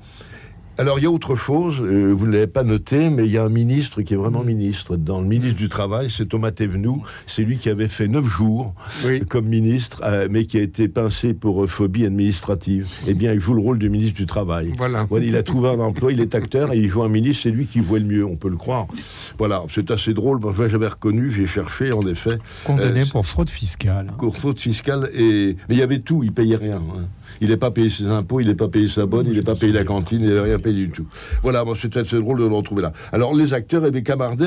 Alors, 0.78 0.98
il 0.98 1.04
y 1.04 1.06
a 1.06 1.10
autre 1.10 1.36
chose, 1.36 1.80
euh, 1.80 2.12
vous 2.12 2.26
ne 2.26 2.32
l'avez 2.32 2.46
pas 2.46 2.62
noté, 2.62 3.08
mais 3.08 3.24
il 3.24 3.32
y 3.32 3.38
a 3.38 3.44
un 3.44 3.48
ministre 3.48 4.02
qui 4.02 4.12
est 4.12 4.16
vraiment 4.16 4.44
ministre. 4.44 4.96
Dans 4.98 5.22
le 5.22 5.26
ministre 5.26 5.56
du 5.56 5.70
Travail, 5.70 6.12
c'est 6.14 6.26
Thomas 6.28 6.50
Thévenoud. 6.50 7.00
C'est 7.26 7.42
lui 7.44 7.56
qui 7.56 7.70
avait 7.70 7.88
fait 7.88 8.08
neuf 8.08 8.26
jours 8.26 8.74
comme 9.30 9.46
ministre, 9.46 10.02
euh, 10.04 10.28
mais 10.30 10.44
qui 10.44 10.58
a 10.58 10.60
été 10.60 10.88
pincé 10.88 11.32
pour 11.32 11.64
euh, 11.64 11.66
phobie 11.66 12.04
administrative. 12.04 12.88
Eh 13.08 13.14
bien, 13.14 13.32
il 13.32 13.40
joue 13.40 13.54
le 13.54 13.62
rôle 13.62 13.78
du 13.78 13.88
ministre 13.88 14.16
du 14.16 14.26
Travail. 14.26 14.74
Voilà. 14.76 15.06
il 15.22 15.34
a 15.36 15.42
trouvé 15.42 15.70
un 15.70 15.80
emploi, 15.80 16.12
il 16.12 16.20
est 16.20 16.34
acteur 16.34 16.74
et 16.74 16.76
il 16.76 16.88
joue 16.90 17.02
un 17.02 17.08
ministre, 17.08 17.44
c'est 17.44 17.50
lui 17.50 17.64
qui 17.64 17.80
voit 17.80 17.98
le 17.98 18.04
mieux, 18.04 18.26
on 18.26 18.36
peut 18.36 18.50
le 18.50 18.56
croire. 18.58 18.86
Voilà, 19.38 19.62
c'est 19.70 19.90
assez 19.90 20.12
drôle. 20.12 20.40
Moi, 20.40 20.52
j'avais 20.68 20.88
reconnu, 20.88 21.32
j'ai 21.32 21.46
cherché, 21.46 21.92
en 21.92 22.06
effet. 22.06 22.36
Condamné 22.64 23.04
pour 23.06 23.24
fraude 23.24 23.48
fiscale. 23.48 24.08
pour 24.18 24.36
faute 24.36 24.60
fiscale 24.60 25.10
et 25.14 25.56
mais 25.68 25.74
il 25.74 25.78
y 25.78 25.82
avait 25.82 26.00
tout, 26.00 26.22
il 26.22 26.32
payait 26.32 26.56
rien. 26.56 26.76
hein. 26.76 27.06
Il 27.40 27.50
n'est 27.50 27.56
pas 27.56 27.70
payé 27.70 27.90
ses 27.90 28.06
impôts, 28.06 28.40
il 28.40 28.48
n'est 28.48 28.54
pas 28.54 28.68
payé 28.68 28.86
sa 28.86 29.06
bonne, 29.06 29.26
il 29.26 29.34
n'est 29.34 29.42
pas 29.42 29.54
payé 29.54 29.72
la 29.72 29.84
cantine, 29.84 30.22
il 30.22 30.34
n'a 30.34 30.42
rien 30.42 30.58
payé 30.58 30.86
du 30.86 30.90
tout. 30.90 31.06
Voilà, 31.42 31.64
moi 31.64 31.74
c'était 31.80 32.00
assez 32.00 32.18
drôle 32.18 32.38
de 32.38 32.46
le 32.46 32.54
retrouver 32.54 32.82
là. 32.82 32.92
Alors 33.12 33.34
les 33.34 33.54
acteurs 33.54 33.84
et 33.84 33.90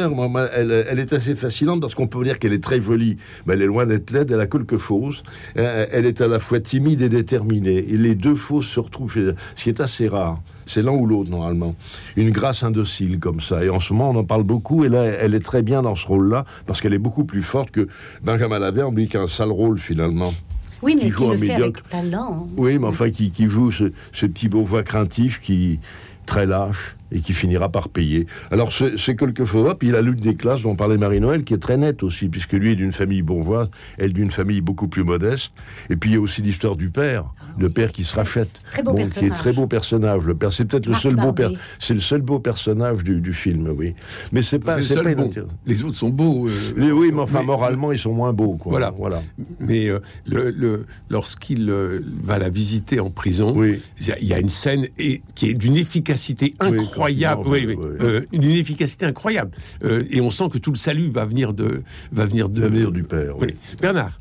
moi, 0.10 0.28
moi, 0.28 0.50
elle, 0.54 0.86
elle 0.90 1.00
est 1.00 1.14
assez 1.14 1.36
fascinante 1.36 1.82
parce 1.82 1.96
qu'on 1.96 2.08
peut 2.08 2.24
dire 2.24 2.40
qu'elle 2.40 2.54
est 2.54 2.64
très 2.64 2.82
jolie, 2.82 3.18
mais 3.46 3.54
elle 3.54 3.62
est 3.62 3.68
loin 3.68 3.86
d'être 3.86 4.12
laide, 4.12 4.32
elle 4.32 4.40
a 4.40 4.48
quelque 4.48 4.78
chose. 4.78 5.24
Euh, 5.58 5.86
Elle 5.92 6.06
est 6.06 6.22
à 6.22 6.28
la 6.28 6.40
fois 6.40 6.60
timide 6.60 7.02
et 7.02 7.10
déterminée. 7.10 7.78
Et 7.90 7.98
les 7.98 8.16
deux 8.16 8.36
fausses 8.36 8.68
se 8.68 8.80
retrouvent, 8.80 9.14
ce 9.14 9.64
qui 9.64 9.70
est 9.70 9.82
assez 9.82 10.08
rare. 10.08 10.40
C'est 10.66 10.84
l'un 10.84 10.92
ou 10.92 11.06
l'autre, 11.06 11.30
normalement. 11.30 11.76
Une 12.16 12.30
grâce 12.32 12.64
indocile 12.64 13.20
comme 13.20 13.40
ça. 13.40 13.64
Et 13.64 13.70
en 13.70 13.80
ce 13.80 13.94
moment, 13.94 14.12
on 14.12 14.16
en 14.18 14.24
parle 14.24 14.44
beaucoup. 14.44 14.86
Et 14.86 14.90
là, 14.90 15.04
elle 15.04 15.34
est 15.34 15.40
très 15.44 15.64
bien 15.64 15.82
dans 15.82 15.96
ce 15.96 16.06
rôle-là, 16.06 16.46
parce 16.68 16.80
qu'elle 16.80 16.94
est 16.94 17.00
beaucoup 17.00 17.26
plus 17.26 17.42
forte 17.42 17.72
que 17.72 17.88
Benjamin 18.24 18.60
Laverne, 18.60 18.96
lui, 18.96 19.08
qui 19.08 19.18
a 19.18 19.22
un 19.22 19.28
sale 19.28 19.52
rôle, 19.52 19.80
finalement. 19.80 20.34
Oui, 20.82 20.96
mais 20.96 21.06
Qui 21.06 21.12
qui 21.12 21.12
joue 21.18 21.30
un 21.30 21.32
le 21.34 21.38
fait 21.38 21.48
médiocre. 21.50 21.82
avec 21.92 22.12
talent. 22.12 22.48
Oui, 22.58 22.78
mais 22.80 22.88
enfin, 22.88 23.10
qui, 23.10 23.32
qui 23.32 23.48
joue 23.50 23.72
ce, 23.72 23.92
ce 24.12 24.26
petit 24.26 24.48
bourgeois 24.50 24.84
craintif 24.84 25.40
qui 25.42 25.80
très 26.26 26.46
lâche 26.46 26.96
et 27.12 27.20
qui 27.22 27.34
finira 27.34 27.70
par 27.70 27.90
payer. 27.90 28.28
Alors 28.52 28.72
c'est 28.74 28.98
c'est 28.98 29.16
quelque 29.16 29.46
chose. 29.46 29.74
Puis 29.80 29.88
il 29.90 29.92
y 29.92 29.94
a 29.94 29.98
la 29.98 30.02
lutte 30.04 30.22
des 30.22 30.36
classes 30.36 30.64
dont 30.64 30.76
parlait 30.76 30.98
Marie-Noël, 30.98 31.44
qui 31.44 31.54
est 31.54 31.58
très 31.60 31.78
nette 31.78 32.04
aussi, 32.04 32.28
puisque 32.30 32.54
lui 32.54 32.72
est 32.72 32.76
d'une 32.76 32.92
famille 32.92 33.22
bourgeoise, 33.22 33.70
elle 33.98 34.14
d'une 34.14 34.32
famille 34.32 34.62
beaucoup 34.62 34.88
plus 34.88 35.04
modeste. 35.04 35.54
Et 35.90 35.96
puis 35.96 36.12
il 36.12 36.14
y 36.14 36.18
a 36.18 36.22
aussi 36.22 36.42
l'histoire 36.42 36.76
du 36.76 36.90
père, 36.90 37.26
le 37.58 37.70
père 37.70 37.92
qui 37.92 38.04
se 38.04 38.16
rachète, 38.16 38.50
Très 38.72 38.84
beau 38.84 38.94
qui 38.94 39.02
est 39.02 39.06
personnage. 39.06 39.38
très 39.40 39.54
beau 39.54 39.68
personnage. 39.68 40.24
Le 40.24 40.36
père, 40.36 40.54
c'est 40.54 40.66
peut-être 40.66 40.86
le 40.86 40.94
seul 40.94 41.16
beau 41.16 41.34
père, 41.34 41.52
c'est 41.80 41.94
le 41.94 42.00
seul 42.00 42.22
beau 42.22 42.40
personnage 42.40 43.04
du, 43.04 43.20
du 43.22 43.34
film, 43.34 43.68
oui. 43.78 43.94
Mais 44.32 44.42
c'est 44.42 44.60
pas, 44.60 44.82
C'est 44.82 45.02
pas 45.02 45.12
inintéressant. 45.12 45.52
Les 45.66 45.84
autres 45.84 45.98
sont 45.98 46.10
beaux. 46.10 46.48
euh, 46.48 46.52
Les- 46.78 46.92
oui, 46.92 47.12
mais 47.14 47.22
enfin 47.22 47.40
mais- 47.40 47.46
moralement 47.46 47.92
ils 47.92 48.00
sont 48.00 48.14
moins 48.14 48.34
beaux, 48.34 48.54
quoi. 48.54 48.72
Voilà. 48.72 48.92
voilà. 48.92 49.22
Mais 49.60 49.88
euh, 49.90 50.00
le, 50.28 50.52
le- 50.52 50.86
lorsqu'il 51.10 51.70
euh, 51.70 52.00
va 52.24 52.38
la 52.40 52.50
visiter 52.50 53.00
en 53.00 53.10
prison, 53.10 53.62
il 53.64 53.80
y 54.08 54.12
a- 54.12 54.20
il 54.20 54.28
y, 54.28 54.34
a 54.34 54.40
une 54.40 54.50
scène 54.50 54.88
et, 54.98 55.22
qui 55.36 55.50
est 55.50 55.54
d'une 55.54 55.76
efficacité 55.76 56.54
Oui, 56.62 56.68
incroyable. 56.68 56.80
Oui, 56.80 56.86
meurt, 57.08 57.42
oui, 57.48 57.66
oui. 57.68 57.76
euh, 58.02 58.22
d'une 58.32 58.52
efficacité 58.52 59.06
incroyable. 59.06 59.52
Euh, 59.84 60.04
et 60.10 60.22
on 60.22 60.32
sent 60.32 60.50
que 60.52 60.58
tout 60.58 60.72
le 60.72 60.78
salut 60.78 61.10
va 61.10 61.26
venir 61.26 61.54
de, 61.54 61.84
va 62.12 62.26
venir 62.26 62.50
de, 62.50 62.68
du 62.90 63.04
père. 63.04 63.36
Oui. 63.40 63.48
Bernard. 63.82 64.20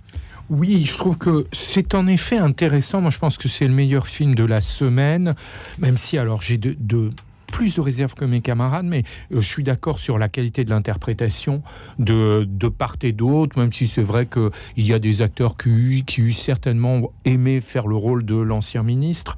Oui, 0.51 0.85
je 0.87 0.97
trouve 0.97 1.19
que 1.19 1.45
c'est 1.53 1.95
en 1.95 2.07
effet 2.07 2.39
intéressant. 2.39 3.03
Moi, 3.03 3.11
je 3.11 3.19
pense 3.19 3.37
que 3.37 3.49
c'est 3.49 3.67
le 3.69 3.75
meilleur 3.75 4.07
film 4.07 4.35
de 4.35 4.45
la 4.45 4.63
semaine, 4.63 5.35
même 5.79 5.99
si 5.99 6.17
alors 6.17 6.41
j'ai 6.41 6.57
de, 6.57 6.75
de- 6.79 7.11
plus 7.51 7.75
de 7.75 7.81
réserves 7.81 8.15
que 8.15 8.25
mes 8.25 8.41
camarades, 8.41 8.87
mais 8.87 9.05
euh, 9.33 9.41
je 9.41 9.47
suis 9.47 9.63
d'accord 9.65 9.99
sur 9.99 10.19
la 10.19 10.29
qualité 10.29 10.65
de 10.65 10.71
l'interprétation 10.71 11.63
de, 11.99 12.47
de 12.49 12.69
part 12.69 12.97
et 13.03 13.13
d'autre, 13.13 13.59
même 13.59 13.73
si 13.73 13.87
c'est 13.87 14.03
vrai 14.03 14.27
qu'il 14.27 14.51
y 14.77 14.93
a 14.93 14.99
des 14.99 15.23
acteurs 15.23 15.57
qui, 15.57 16.05
qui 16.05 16.23
eussent 16.23 16.41
certainement 16.41 17.13
aimé 17.25 17.61
faire 17.61 17.87
le 17.87 17.97
rôle 17.97 18.25
de 18.25 18.37
l'ancien 18.37 18.83
ministre. 18.83 19.37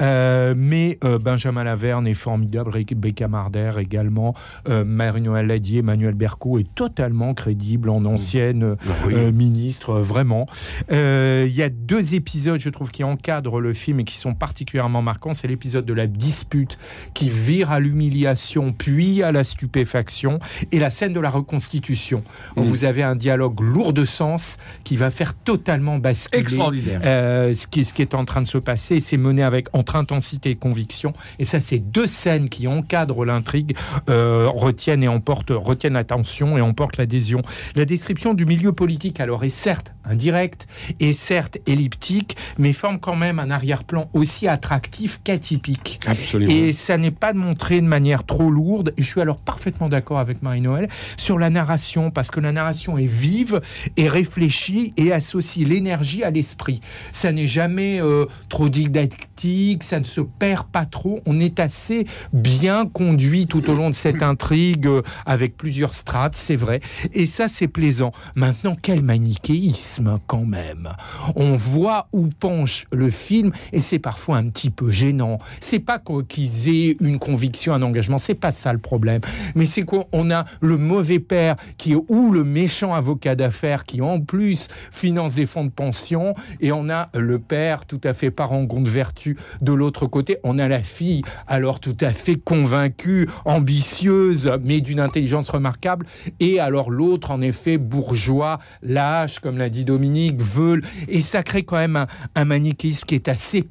Euh, 0.00 0.54
mais 0.56 0.98
euh, 1.04 1.18
Benjamin 1.18 1.64
Laverne 1.64 2.06
est 2.06 2.14
formidable, 2.14 2.70
Rebecca 2.70 3.28
Marder 3.28 3.72
également, 3.78 4.34
euh, 4.68 4.84
Marie-Noël 4.84 5.46
Ladier, 5.46 5.80
Emmanuel 5.80 6.14
Berco 6.14 6.58
est 6.58 6.74
totalement 6.74 7.34
crédible 7.34 7.88
en 7.90 8.04
ancienne 8.04 8.76
oui. 9.06 9.14
euh, 9.14 9.32
ministre, 9.32 10.00
vraiment. 10.00 10.46
Il 10.90 11.54
y 11.54 11.62
a 11.62 11.68
deux 11.68 12.14
épisodes, 12.14 12.60
je 12.60 12.68
trouve, 12.70 12.90
qui 12.90 13.04
encadrent 13.04 13.60
le 13.60 13.72
film 13.72 14.00
et 14.00 14.04
qui 14.04 14.16
sont 14.16 14.34
particulièrement 14.34 15.02
marquants. 15.02 15.34
C'est 15.34 15.48
l'épisode 15.48 15.84
de 15.84 15.92
la 15.92 16.06
dispute 16.06 16.78
qui 17.14 17.28
vire 17.52 17.70
à 17.70 17.80
l'humiliation, 17.80 18.72
puis 18.72 19.22
à 19.22 19.30
la 19.32 19.44
stupéfaction, 19.44 20.38
et 20.70 20.78
la 20.78 20.90
scène 20.90 21.12
de 21.12 21.20
la 21.20 21.28
reconstitution, 21.30 22.22
où 22.56 22.60
Mm. 22.60 22.64
vous 22.64 22.84
avez 22.84 23.02
un 23.02 23.16
dialogue 23.16 23.60
lourd 23.60 23.92
de 23.92 24.04
sens 24.04 24.56
qui 24.84 24.96
va 24.96 25.10
faire 25.10 25.34
totalement 25.34 25.98
basculer 25.98 26.42
Extraordinaire. 26.42 27.00
euh, 27.04 27.52
ce, 27.52 27.66
qui, 27.66 27.84
ce 27.84 27.92
qui 27.92 28.00
est 28.02 28.14
en 28.14 28.24
train 28.24 28.40
de 28.42 28.46
se 28.46 28.58
passer. 28.58 29.00
C'est 29.00 29.16
mené 29.18 29.42
avec 29.42 29.66
entre 29.74 29.96
intensité 29.96 30.50
et 30.50 30.56
conviction. 30.56 31.12
Et 31.38 31.44
ça, 31.44 31.60
c'est 31.60 31.78
deux 31.78 32.06
scènes 32.06 32.48
qui 32.48 32.66
encadrent 32.66 33.24
l'intrigue, 33.26 33.76
euh, 34.08 34.48
retiennent 34.48 35.02
et 35.02 35.08
emportent, 35.08 35.50
retiennent 35.54 35.92
l'attention 35.94 36.56
et 36.56 36.60
emportent 36.60 36.96
l'adhésion. 36.96 37.42
La 37.76 37.84
description 37.84 38.32
du 38.34 38.46
milieu 38.46 38.72
politique, 38.72 39.20
alors, 39.20 39.44
est 39.44 39.50
certes 39.50 39.92
indirecte 40.04 40.66
et 41.00 41.12
certes 41.12 41.58
elliptique, 41.66 42.36
mais 42.58 42.72
forme 42.72 42.98
quand 42.98 43.14
même 43.16 43.38
un 43.38 43.50
arrière-plan 43.50 44.08
aussi 44.14 44.48
attractif 44.48 45.20
qu'atypique. 45.24 46.00
Absolument. 46.06 46.50
Et 46.52 46.72
ça 46.72 46.96
n'est 46.98 47.10
pas 47.12 47.32
montré 47.42 47.80
de 47.80 47.86
manière 47.86 48.24
trop 48.24 48.50
lourde. 48.50 48.94
Et 48.96 49.02
je 49.02 49.08
suis 49.08 49.20
alors 49.20 49.40
parfaitement 49.40 49.88
d'accord 49.88 50.18
avec 50.18 50.42
Marie-Noël 50.42 50.88
sur 51.16 51.38
la 51.38 51.50
narration, 51.50 52.10
parce 52.10 52.30
que 52.30 52.40
la 52.40 52.52
narration 52.52 52.98
est 52.98 53.06
vive 53.06 53.60
et 53.96 54.08
réfléchie 54.08 54.92
et 54.96 55.12
associe 55.12 55.66
l'énergie 55.66 56.22
à 56.22 56.30
l'esprit. 56.30 56.80
Ça 57.12 57.32
n'est 57.32 57.46
jamais 57.46 58.00
euh, 58.00 58.26
trop 58.48 58.68
didactique, 58.68 59.82
ça 59.82 60.00
ne 60.00 60.04
se 60.04 60.20
perd 60.20 60.66
pas 60.68 60.86
trop. 60.86 61.20
On 61.26 61.40
est 61.40 61.60
assez 61.60 62.06
bien 62.32 62.86
conduit 62.86 63.46
tout 63.46 63.68
au 63.68 63.74
long 63.74 63.90
de 63.90 63.94
cette 63.94 64.22
intrigue 64.22 64.86
euh, 64.86 65.02
avec 65.26 65.56
plusieurs 65.56 65.94
strates, 65.94 66.36
c'est 66.36 66.56
vrai. 66.56 66.80
Et 67.12 67.26
ça, 67.26 67.48
c'est 67.48 67.68
plaisant. 67.68 68.12
Maintenant, 68.34 68.76
quel 68.80 69.02
manichéisme 69.02 70.18
quand 70.26 70.44
même. 70.44 70.90
On 71.36 71.56
voit 71.56 72.08
où 72.12 72.28
penche 72.28 72.86
le 72.92 73.10
film 73.10 73.52
et 73.72 73.80
c'est 73.80 73.98
parfois 73.98 74.36
un 74.36 74.48
petit 74.48 74.70
peu 74.70 74.90
gênant. 74.90 75.38
C'est 75.60 75.78
pas 75.78 76.00
qu'ils 76.28 76.68
aient 76.68 76.96
une 77.00 77.18
conviction, 77.32 77.72
un 77.72 77.80
engagement, 77.80 78.18
c'est 78.18 78.34
pas 78.34 78.52
ça 78.52 78.74
le 78.74 78.78
problème. 78.78 79.22
Mais 79.54 79.64
c'est 79.64 79.84
qu'on 79.84 80.30
a 80.30 80.44
le 80.60 80.76
mauvais 80.76 81.18
père 81.18 81.56
qui 81.78 81.94
ou 81.94 82.30
le 82.30 82.44
méchant 82.44 82.92
avocat 82.92 83.34
d'affaires 83.34 83.84
qui 83.84 84.02
en 84.02 84.20
plus 84.20 84.68
finance 84.90 85.34
des 85.34 85.46
fonds 85.46 85.64
de 85.64 85.70
pension 85.70 86.34
et 86.60 86.72
on 86.72 86.90
a 86.90 87.08
le 87.14 87.38
père 87.38 87.86
tout 87.86 88.00
à 88.04 88.12
fait 88.12 88.30
parangon 88.30 88.82
de 88.82 88.88
vertu 88.88 89.38
de 89.62 89.72
l'autre 89.72 90.04
côté. 90.04 90.36
On 90.44 90.58
a 90.58 90.68
la 90.68 90.82
fille 90.82 91.22
alors 91.46 91.80
tout 91.80 91.96
à 92.02 92.10
fait 92.10 92.36
convaincue, 92.36 93.30
ambitieuse, 93.46 94.52
mais 94.60 94.82
d'une 94.82 95.00
intelligence 95.00 95.48
remarquable. 95.48 96.04
Et 96.38 96.60
alors 96.60 96.90
l'autre, 96.90 97.30
en 97.30 97.40
effet, 97.40 97.78
bourgeois, 97.78 98.58
lâche, 98.82 99.38
comme 99.38 99.56
l'a 99.56 99.70
dit 99.70 99.86
Dominique, 99.86 100.42
veule. 100.42 100.82
Et 101.08 101.22
ça 101.22 101.42
crée 101.42 101.62
quand 101.62 101.76
même 101.78 101.96
un, 101.96 102.06
un 102.34 102.44
manichéisme 102.44 103.06
qui 103.06 103.14
est 103.14 103.28
assez 103.28 103.64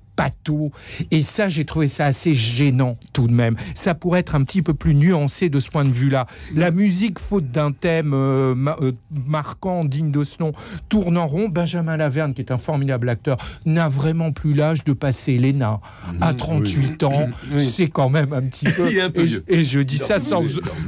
Et 1.12 1.22
ça, 1.24 1.50
j'ai 1.50 1.66
trouvé 1.66 1.88
ça 1.88 2.06
assez 2.06 2.34
gênant 2.34 2.98
tout 3.14 3.28
de 3.28 3.34
même. 3.34 3.56
Ça 3.76 3.96
pourrait 3.96 4.20
être 4.20 4.36
un 4.36 4.44
petit 4.44 4.62
peu 4.62 4.74
plus 4.74 4.94
nuancé 4.94 5.50
de 5.50 5.60
ce 5.60 5.70
point 5.70 5.84
de 5.84 5.92
vue-là. 5.92 6.28
La 6.56 6.72
musique, 6.72 7.20
faute 7.20 7.52
d'un 7.52 7.72
thème 7.72 8.14
euh, 8.14 8.54
ma- 8.56 8.78
euh, 8.82 8.92
marquant, 9.28 9.84
digne 9.84 10.12
de 10.12 10.24
ce 10.24 10.38
nom, 10.42 10.52
tourne 10.90 11.18
en 11.18 11.28
rond. 11.28 11.50
Benjamin 11.50 11.98
Laverne, 11.98 12.34
qui 12.34 12.42
est 12.42 12.52
un 12.52 12.58
formidable 12.58 13.10
acteur, 13.10 13.38
n'a 13.66 13.88
vraiment 13.90 14.32
plus 14.32 14.54
l'âge 14.54 14.84
de 14.84 14.94
passer 14.94 15.38
l'ENA. 15.38 15.80
À 16.22 16.34
38 16.34 17.04
ans, 17.04 17.30
Oui. 17.54 17.60
c'est 17.64 17.88
quand 17.88 18.10
même 18.10 18.34
un 18.34 18.42
petit 18.44 18.66
peu. 18.76 18.88
Un 19.02 19.12
et, 19.16 19.28
je, 19.28 19.40
et 19.48 19.64
je 19.64 19.80
dis 19.80 19.98
ça 19.98 20.20
sans, 20.20 20.44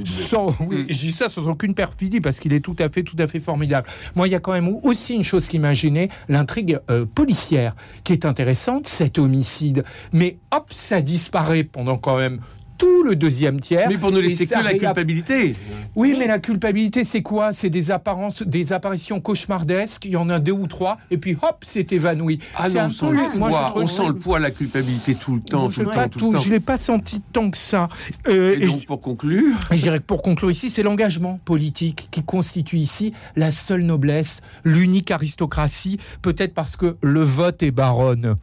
sans, 0.06 0.56
oui, 0.67 0.86
je 0.89 0.98
dis 0.98 1.12
ça 1.12 1.30
sans 1.30 1.48
aucune 1.48 1.74
perfidie 1.74 2.19
parce 2.22 2.39
qu'il 2.39 2.54
est 2.54 2.60
tout 2.60 2.76
à 2.80 2.89
fait, 2.89 3.04
tout 3.04 3.15
à 3.19 3.28
fait 3.28 3.39
formidable. 3.39 3.88
Moi, 4.15 4.28
il 4.28 4.32
y 4.32 4.36
a 4.36 4.39
quand 4.39 4.54
même 4.54 4.76
aussi 4.84 5.15
une 5.15 5.24
chose 5.24 5.48
qui 5.48 5.60
m'a 5.60 5.74
gêné, 5.74 6.10
l'intrigue 6.30 6.80
euh, 6.89 7.06
policière, 7.06 7.76
qui 8.04 8.13
est 8.13 8.26
intéressante, 8.26 8.88
cet 8.88 9.17
homicide. 9.23 9.83
Mais 10.12 10.38
hop, 10.51 10.67
ça 10.71 11.01
disparaît 11.01 11.63
pendant 11.63 11.97
quand 11.97 12.17
même 12.17 12.39
tout 12.75 13.03
le 13.03 13.15
deuxième 13.15 13.62
tiers. 13.62 13.88
Mais 13.88 13.97
pour 13.99 14.12
ne 14.12 14.19
laisser 14.19 14.47
que 14.47 14.53
la 14.62 14.73
culpabilité. 14.73 15.55
Oui, 15.95 16.15
mais 16.17 16.25
la 16.27 16.39
culpabilité, 16.39 17.03
c'est 17.03 17.21
quoi? 17.21 17.53
C'est 17.53 17.69
des 17.69 17.91
apparences, 17.91 18.41
des 18.41 18.73
apparitions 18.73 19.21
cauchemardesques. 19.21 20.03
Il 20.05 20.12
y 20.12 20.15
en 20.17 20.27
a 20.29 20.39
deux 20.39 20.51
ou 20.53 20.65
trois, 20.67 20.97
et 21.12 21.17
puis 21.17 21.38
hop, 21.41 21.63
c'est 21.65 21.93
évanoui. 21.93 22.39
Ah 22.57 22.67
non, 22.69 22.86
on 22.86 22.89
sent, 22.89 23.05
peu- 23.05 23.12
le 23.15 23.38
moi, 23.39 23.51
je 23.75 23.79
on 23.79 23.88
sent 23.88 24.07
le 24.07 24.15
poids, 24.15 24.39
la 24.39 24.49
culpabilité 24.51 25.13
tout 25.15 25.36
le 25.36 25.41
temps, 25.41 25.69
je 25.69 25.75
tout 25.75 25.81
le 25.81 25.86
l'ai 25.91 25.95
pas 25.95 26.03
temps, 26.05 26.09
tout 26.09 26.19
tout- 26.19 26.31
le 26.31 26.38
temps. 26.39 26.43
je 26.43 26.49
l'ai 26.49 26.59
pas 26.59 26.77
senti 26.77 27.21
tant 27.31 27.51
que 27.51 27.57
ça. 27.57 27.89
Euh, 28.27 28.55
Et 28.59 28.63
et 28.63 28.67
donc, 28.67 28.81
je- 28.81 28.86
pour 28.88 29.01
conclure, 29.01 29.55
et 29.71 29.77
je 29.77 29.83
dirais 29.83 29.99
que 29.99 30.05
pour 30.05 30.23
conclure 30.23 30.49
ici, 30.51 30.69
c'est 30.71 30.83
l'engagement 30.83 31.39
politique 31.45 32.07
qui 32.12 32.23
constitue 32.23 32.79
ici 32.79 33.13
la 33.36 33.51
seule 33.51 33.83
noblesse, 33.83 34.41
l'unique 34.65 35.12
aristocratie, 35.12 35.99
peut-être 36.23 36.55
parce 36.55 36.75
que 36.75 36.97
le 37.01 37.21
vote 37.21 37.62
est 37.63 37.71
baronne. 37.71 38.36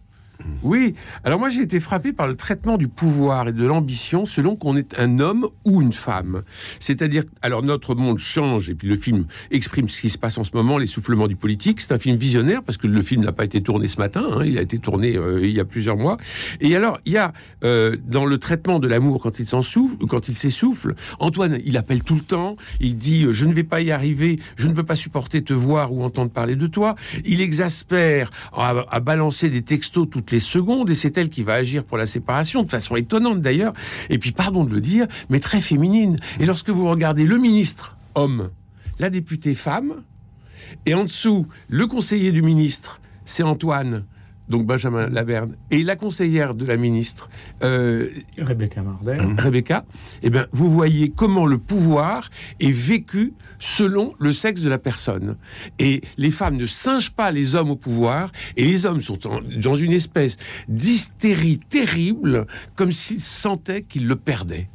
Oui, 0.63 0.95
alors 1.25 1.39
moi 1.39 1.49
j'ai 1.49 1.63
été 1.63 1.81
frappé 1.81 2.13
par 2.13 2.27
le 2.27 2.35
traitement 2.35 2.77
du 2.77 2.89
pouvoir 2.89 3.49
et 3.49 3.53
de 3.53 3.67
l'ambition 3.67 4.25
selon 4.25 4.57
qu'on 4.57 4.77
est 4.77 4.99
un 4.99 5.19
homme 5.19 5.49
ou 5.65 5.83
une 5.83 5.93
femme. 5.93 6.43
C'est-à-dire, 6.79 7.25
alors 7.43 7.63
notre 7.63 7.95
monde 7.95 8.19
change 8.19 8.71
et 8.71 8.75
puis 8.75 8.89
le 8.89 8.97
film 8.97 9.27
exprime 9.51 9.89
ce 9.89 10.01
qui 10.01 10.11
se 10.11 10.19
passe 10.19 10.39
en 10.39 10.45
ce 10.45 10.51
moment, 10.55 10.79
l'essoufflement 10.79 11.29
du 11.29 11.37
politique. 11.37 11.81
C'est 11.81 11.93
un 11.93 11.99
film 11.99 12.17
visionnaire 12.17 12.63
parce 12.63 12.77
que 12.77 12.87
le 12.87 13.03
film 13.03 13.25
n'a 13.25 13.33
pas 13.33 13.45
été 13.45 13.63
tourné 13.63 13.89
ce 13.89 13.99
matin, 13.99 14.25
hein, 14.33 14.45
il 14.45 14.59
a 14.59 14.63
été 14.63 14.79
tourné 14.79 15.17
euh, 15.17 15.47
il 15.47 15.53
y 15.53 15.61
a 15.61 15.65
plusieurs 15.65 15.97
mois. 15.97 16.17
Et 16.61 16.75
alors 16.77 16.99
il 17.05 17.13
y 17.13 17.19
a 17.19 17.33
euh, 17.65 17.97
dans 18.07 18.27
le 18.27 18.39
traitement 18.39 18.79
de 18.79 18.89
l'amour 18.89 19.21
quand 19.23 19.39
il 19.39 19.47
s'en 19.47 19.63
souffle, 19.63 19.97
quand 20.07 20.29
il 20.29 20.35
s'essouffle, 20.35 20.95
Antoine 21.19 21.59
il 21.65 21.77
appelle 21.77 22.03
tout 22.03 22.15
le 22.15 22.21
temps, 22.21 22.57
il 22.81 22.97
dit 22.97 23.27
je 23.31 23.45
ne 23.45 23.53
vais 23.53 23.65
pas 23.65 23.81
y 23.81 23.91
arriver, 23.91 24.39
je 24.57 24.69
ne 24.69 24.73
peux 24.73 24.85
pas 24.85 24.97
supporter 24.97 25.43
te 25.43 25.53
voir 25.53 25.93
ou 25.93 26.03
entendre 26.03 26.31
parler 26.31 26.57
de 26.57 26.67
toi. 26.67 26.95
Il 27.25 27.41
exaspère 27.41 28.31
à, 28.53 28.85
à 28.91 29.01
balancer 29.01 29.51
des 29.51 29.63
textos 29.63 30.09
toutes 30.11 30.30
les 30.33 30.39
secondes 30.39 30.91
et 30.91 30.95
c'est 30.95 31.17
elle 31.19 31.29
qui 31.29 31.43
va 31.43 31.55
agir 31.55 31.85
pour 31.85 31.97
la 31.97 32.07
séparation 32.07 32.63
de 32.63 32.69
façon 32.69 32.97
étonnante 32.97 33.41
d'ailleurs. 33.41 33.73
Et 34.09 34.19
puis 34.19 34.33
pardon 34.33 34.65
de 34.65 34.73
le 34.73 34.81
dire, 34.81 35.07
mais 35.29 35.41
très 35.41 35.61
féminine. 35.61 36.19
Et 36.39 36.47
lorsque 36.47 36.71
vous 36.71 36.89
regardez 36.89 37.25
le 37.25 37.39
ministre 37.39 37.97
homme, 38.15 38.51
la 38.99 39.11
députée 39.11 39.55
femme, 39.55 40.03
et 40.87 40.95
en 40.95 41.05
dessous 41.05 41.47
le 41.69 41.87
conseiller 41.87 42.33
du 42.33 42.43
ministre, 42.43 43.01
c'est 43.25 43.43
Antoine. 43.43 44.05
Donc 44.51 44.67
Benjamin 44.67 45.09
Laverne 45.09 45.55
et 45.71 45.83
la 45.83 45.97
conseillère 45.97 46.55
de 46.55 46.67
la 46.67 46.77
ministre 46.77 47.31
euh, 47.63 48.09
Rebecca 48.37 48.83
Mardel. 48.83 49.21
Rebecca, 49.39 49.85
eh 50.23 50.29
bien, 50.29 50.47
vous 50.53 50.69
voyez 50.69 51.09
comment 51.09 51.47
le 51.47 51.57
pouvoir 51.57 52.29
est 52.59 52.71
vécu 52.73 53.33
selon 53.61 54.13
le 54.19 54.33
sexe 54.33 54.61
de 54.61 54.69
la 54.69 54.79
personne. 54.79 55.37
Et 55.79 56.03
les 56.19 56.31
femmes 56.31 56.57
ne 56.57 56.67
singent 56.67 57.13
pas 57.13 57.31
les 57.31 57.55
hommes 57.55 57.71
au 57.71 57.77
pouvoir, 57.77 58.33
et 58.57 58.65
les 58.65 58.87
hommes 58.87 59.03
sont 59.03 59.25
en- 59.27 59.41
dans 59.63 59.77
une 59.77 59.93
espèce 59.93 60.37
d'hystérie 60.69 61.59
terrible, 61.59 62.47
comme 62.75 62.91
s'ils 62.93 63.21
sentaient 63.21 63.83
qu'ils 63.83 64.09
le 64.09 64.17
perdaient. 64.17 64.69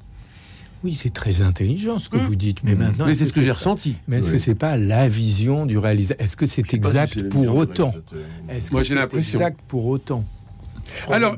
Oui, 0.85 0.93
c'est 0.93 1.09
très 1.11 1.41
intelligent 1.41 1.97
ce 1.97 2.09
que 2.09 2.17
vous 2.17 2.35
dites, 2.35 2.63
mais 2.63 2.75
maintenant. 2.75 3.05
Mmh. 3.05 3.07
Mais 3.07 3.15
c'est 3.15 3.25
ce 3.25 3.33
que 3.33 3.41
j'ai 3.41 3.49
ressenti. 3.51 3.95
Mais 4.07 4.19
est-ce 4.19 4.27
Oui. 4.27 4.33
que 4.33 4.37
c'est 4.37 4.53
pas 4.53 4.77
la 4.77 5.07
vision 5.07 5.65
du 5.65 5.79
réalisateur? 5.79 6.23
Est-ce 6.23 6.37
que 6.37 6.45
c'est 6.45 6.63
si 6.63 6.75
exact 6.75 7.27
pour 7.29 7.55
autant? 7.55 7.91
Est-ce 8.47 8.71
Moi, 8.71 8.81
que 8.81 8.87
j'ai 8.87 8.93
c'est 8.93 8.99
l'impression. 8.99 9.39
exact 9.39 9.59
pour 9.67 9.87
autant? 9.87 10.23
Alors, 11.09 11.37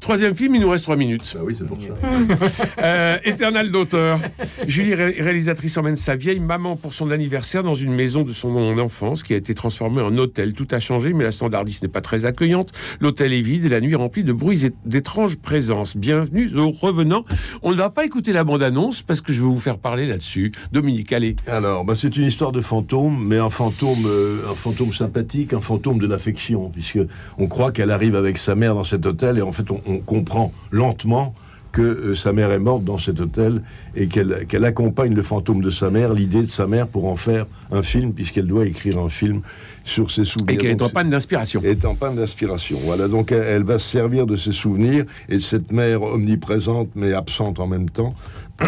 troisième 0.00 0.34
film, 0.34 0.54
il 0.54 0.60
nous 0.60 0.70
reste 0.70 0.84
trois 0.84 0.96
minutes. 0.96 1.34
Ah 1.38 1.42
oui, 1.44 1.54
c'est 1.58 1.66
pour 1.66 1.78
ça. 1.78 1.88
Euh, 2.82 3.18
Éternel 3.24 3.70
d'auteur. 3.70 4.20
Julie, 4.66 4.94
ré- 4.94 5.16
réalisatrice, 5.20 5.76
emmène 5.76 5.96
sa 5.96 6.16
vieille 6.16 6.40
maman 6.40 6.76
pour 6.76 6.92
son 6.94 7.10
anniversaire 7.10 7.62
dans 7.62 7.74
une 7.74 7.92
maison 7.94 8.22
de 8.22 8.32
son 8.32 8.56
enfance 8.78 9.22
qui 9.22 9.34
a 9.34 9.36
été 9.36 9.54
transformée 9.54 10.00
en 10.00 10.16
hôtel. 10.16 10.54
Tout 10.54 10.66
a 10.70 10.80
changé, 10.80 11.12
mais 11.12 11.24
la 11.24 11.30
standardiste 11.30 11.82
n'est 11.82 11.88
pas 11.88 12.00
très 12.00 12.24
accueillante. 12.26 12.70
L'hôtel 13.00 13.32
est 13.32 13.40
vide 13.42 13.66
et 13.66 13.68
la 13.68 13.80
nuit 13.80 13.94
remplie 13.94 14.24
de 14.24 14.32
bruits 14.32 14.64
et 14.66 14.72
d'étranges 14.86 15.36
présences. 15.36 15.96
Bienvenue 15.96 16.48
aux 16.56 16.70
revenants. 16.70 17.24
On 17.62 17.70
ne 17.72 17.76
va 17.76 17.90
pas 17.90 18.04
écouter 18.04 18.32
la 18.32 18.44
bande-annonce 18.44 19.02
parce 19.02 19.20
que 19.20 19.32
je 19.32 19.40
vais 19.40 19.46
vous 19.46 19.58
faire 19.60 19.78
parler 19.78 20.06
là-dessus. 20.06 20.52
Dominique, 20.72 21.12
allez. 21.12 21.36
Alors, 21.46 21.84
bah, 21.84 21.94
c'est 21.96 22.16
une 22.16 22.24
histoire 22.24 22.52
de 22.52 22.60
fantôme, 22.62 23.22
mais 23.26 23.38
un 23.38 23.50
fantôme, 23.50 24.04
euh, 24.06 24.38
un 24.50 24.54
fantôme 24.54 24.92
sympathique, 24.94 25.52
un 25.52 25.60
fantôme 25.60 25.98
de 25.98 26.06
l'affection, 26.06 26.70
puisque 26.70 26.98
on 27.38 27.46
croit 27.46 27.72
qu'elle 27.72 27.90
arrive 27.90 28.16
avec 28.16 28.38
sa 28.38 28.54
mère 28.54 28.74
dans 28.74 28.84
cet 28.84 29.04
hôtel, 29.06 29.38
et 29.38 29.42
en 29.42 29.52
fait, 29.52 29.70
on, 29.70 29.80
on 29.90 29.98
comprend 29.98 30.52
lentement 30.70 31.34
que 31.72 31.82
euh, 31.82 32.14
sa 32.14 32.32
mère 32.32 32.50
est 32.50 32.58
morte 32.58 32.84
dans 32.84 32.98
cet 32.98 33.20
hôtel 33.20 33.62
et 33.94 34.08
qu'elle 34.08 34.64
accompagne 34.64 35.14
le 35.14 35.22
fantôme 35.22 35.62
de 35.62 35.70
sa 35.70 35.90
mère, 35.90 36.12
l'idée 36.12 36.42
de 36.42 36.50
sa 36.50 36.66
mère 36.66 36.88
pour 36.88 37.06
en 37.06 37.16
faire 37.16 37.46
un 37.70 37.82
film, 37.82 38.12
puisqu'elle 38.12 38.46
doit 38.46 38.66
écrire 38.66 38.98
un 38.98 39.08
film 39.08 39.42
sur 39.84 40.10
ses 40.10 40.24
souvenirs. 40.24 40.54
Et 40.54 40.58
qu'elle 40.58 40.70
est 40.70 40.82
en 40.82 40.88
panne 40.88 41.10
d'inspiration. 41.10 41.60
est 41.62 41.84
en 41.84 41.94
panne 41.94 42.16
d'inspiration. 42.16 42.78
Voilà, 42.82 43.08
donc 43.08 43.32
elle, 43.32 43.42
elle 43.42 43.62
va 43.62 43.78
se 43.78 43.88
servir 43.88 44.26
de 44.26 44.36
ses 44.36 44.52
souvenirs 44.52 45.04
et 45.28 45.36
de 45.36 45.40
cette 45.40 45.72
mère 45.72 46.02
omniprésente 46.02 46.88
mais 46.94 47.12
absente 47.12 47.60
en 47.60 47.66
même 47.66 47.88
temps 47.88 48.14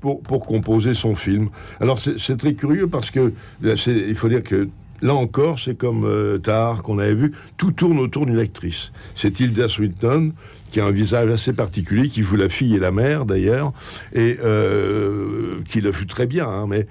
pour, 0.00 0.22
pour 0.22 0.44
composer 0.44 0.94
son 0.94 1.14
film. 1.14 1.48
Alors 1.80 1.98
c'est 1.98 2.36
très 2.36 2.54
curieux 2.54 2.88
parce 2.88 3.10
que 3.10 3.32
il 3.62 4.14
faut 4.16 4.28
dire 4.28 4.42
que 4.42 4.68
là 5.04 5.14
encore, 5.14 5.60
c'est 5.60 5.76
comme 5.76 6.04
euh, 6.04 6.38
Tahar 6.38 6.82
qu'on 6.82 6.98
avait 6.98 7.14
vu, 7.14 7.32
tout 7.56 7.70
tourne 7.70 8.00
autour 8.00 8.26
d'une 8.26 8.38
actrice. 8.38 8.90
C'est 9.14 9.32
Tilda 9.32 9.68
Swinton 9.68 10.32
qui 10.72 10.80
a 10.80 10.86
un 10.86 10.90
visage 10.90 11.30
assez 11.30 11.52
particulier, 11.52 12.08
qui 12.08 12.22
joue 12.24 12.34
la 12.34 12.48
fille 12.48 12.74
et 12.74 12.80
la 12.80 12.90
mère 12.90 13.26
d'ailleurs, 13.26 13.72
et 14.12 14.38
euh, 14.42 15.60
qui 15.68 15.80
le 15.80 15.92
fut 15.92 16.06
très 16.06 16.26
bien, 16.26 16.48
hein, 16.48 16.66
mais 16.68 16.88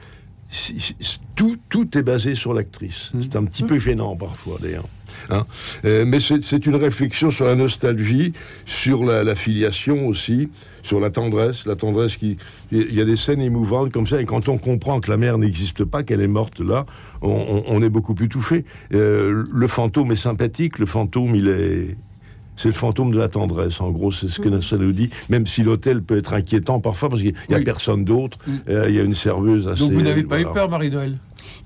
tout, 1.36 1.58
tout 1.70 1.98
est 1.98 2.04
basé 2.04 2.36
sur 2.36 2.54
l'actrice. 2.54 3.12
C'est 3.22 3.36
un 3.36 3.44
petit 3.46 3.64
peu 3.64 3.80
gênant 3.80 4.16
parfois 4.16 4.58
d'ailleurs. 4.62 4.88
hein. 5.30 5.46
Euh, 5.86 6.06
mais 6.06 6.20
c'est 6.20 6.44
c'est 6.44 6.66
une 6.66 6.76
réflexion 6.76 7.32
sur 7.32 7.46
la 7.46 7.56
nostalgie, 7.56 8.34
sur 8.66 9.04
la, 9.04 9.24
la 9.24 9.36
filiation 9.36 10.08
aussi, 10.08 10.50
sur 10.84 11.00
la 11.00 11.10
tendresse, 11.10 11.66
la 11.66 11.76
tendresse 11.76 12.18
qui... 12.18 12.38
Il 12.72 12.94
y 12.94 13.02
a 13.02 13.06
des 13.06 13.16
scènes 13.16 13.42
émouvantes 13.42 13.92
comme 13.92 14.08
ça, 14.08 14.22
et 14.22 14.26
quand 14.26 14.48
on 14.50 14.58
comprend 14.58 15.00
que 15.00 15.10
la 15.10 15.18
mère 15.18 15.38
n'existe 15.38 15.84
pas, 15.86 16.04
qu'elle 16.04 16.22
est 16.22 16.28
morte 16.28 16.60
là, 16.60 16.86
on, 17.22 17.30
on- 17.32 17.64
on 17.68 17.82
est 17.84 17.90
beaucoup 17.90 18.14
plus 18.16 18.30
touché. 18.30 18.66
Euh, 18.94 19.44
le 19.52 19.68
fantôme 19.68 20.12
est 20.12 20.16
sympathique, 20.16 20.80
le 20.80 20.86
fantôme, 20.86 21.36
il 21.36 21.48
est... 21.48 21.96
C'est 22.56 22.68
le 22.70 22.74
fantôme 22.74 23.12
de 23.12 23.18
la 23.18 23.28
tendresse, 23.30 23.82
en 23.82 23.90
gros, 23.92 24.12
c'est 24.12 24.28
ce 24.28 24.40
que 24.40 24.62
ça 24.62 24.78
nous 24.78 24.92
dit. 24.92 25.10
Même 25.30 25.48
si 25.48 25.64
l'hôtel 25.64 26.04
peut 26.04 26.18
être 26.18 26.34
inquiétant 26.34 26.80
parfois 26.80 27.10
parce 27.10 27.22
qu'il 27.22 27.34
n'y 27.50 27.56
a 27.56 27.58
Oui. 27.58 27.64
personne 27.64 28.06
d'autre, 28.06 28.38
euh, 28.70 28.86
il 28.90 28.96
y 28.96 29.00
a 29.00 29.04
une 29.04 29.16
serveuse 29.16 29.68
assez. 29.68 29.82
Donc 29.82 29.94
vous 29.94 30.02
n'avez 30.02 30.24
pas 30.24 30.40
eu 30.40 30.46
peur, 30.46 30.70
Marie-Noël 30.70 31.18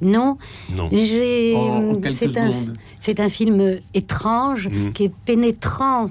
Non. 0.02 0.38
Non. 0.76 0.90
Quelques 0.90 2.12
C'est 2.16 2.38
un, 2.38 2.52
secondes. 2.52 2.74
c'est 3.00 3.20
un 3.20 3.30
film 3.30 3.76
étrange 3.94 4.70
Mm. 4.70 4.92
qui 4.94 5.04
est 5.06 5.12
pénétrant, 5.26 6.06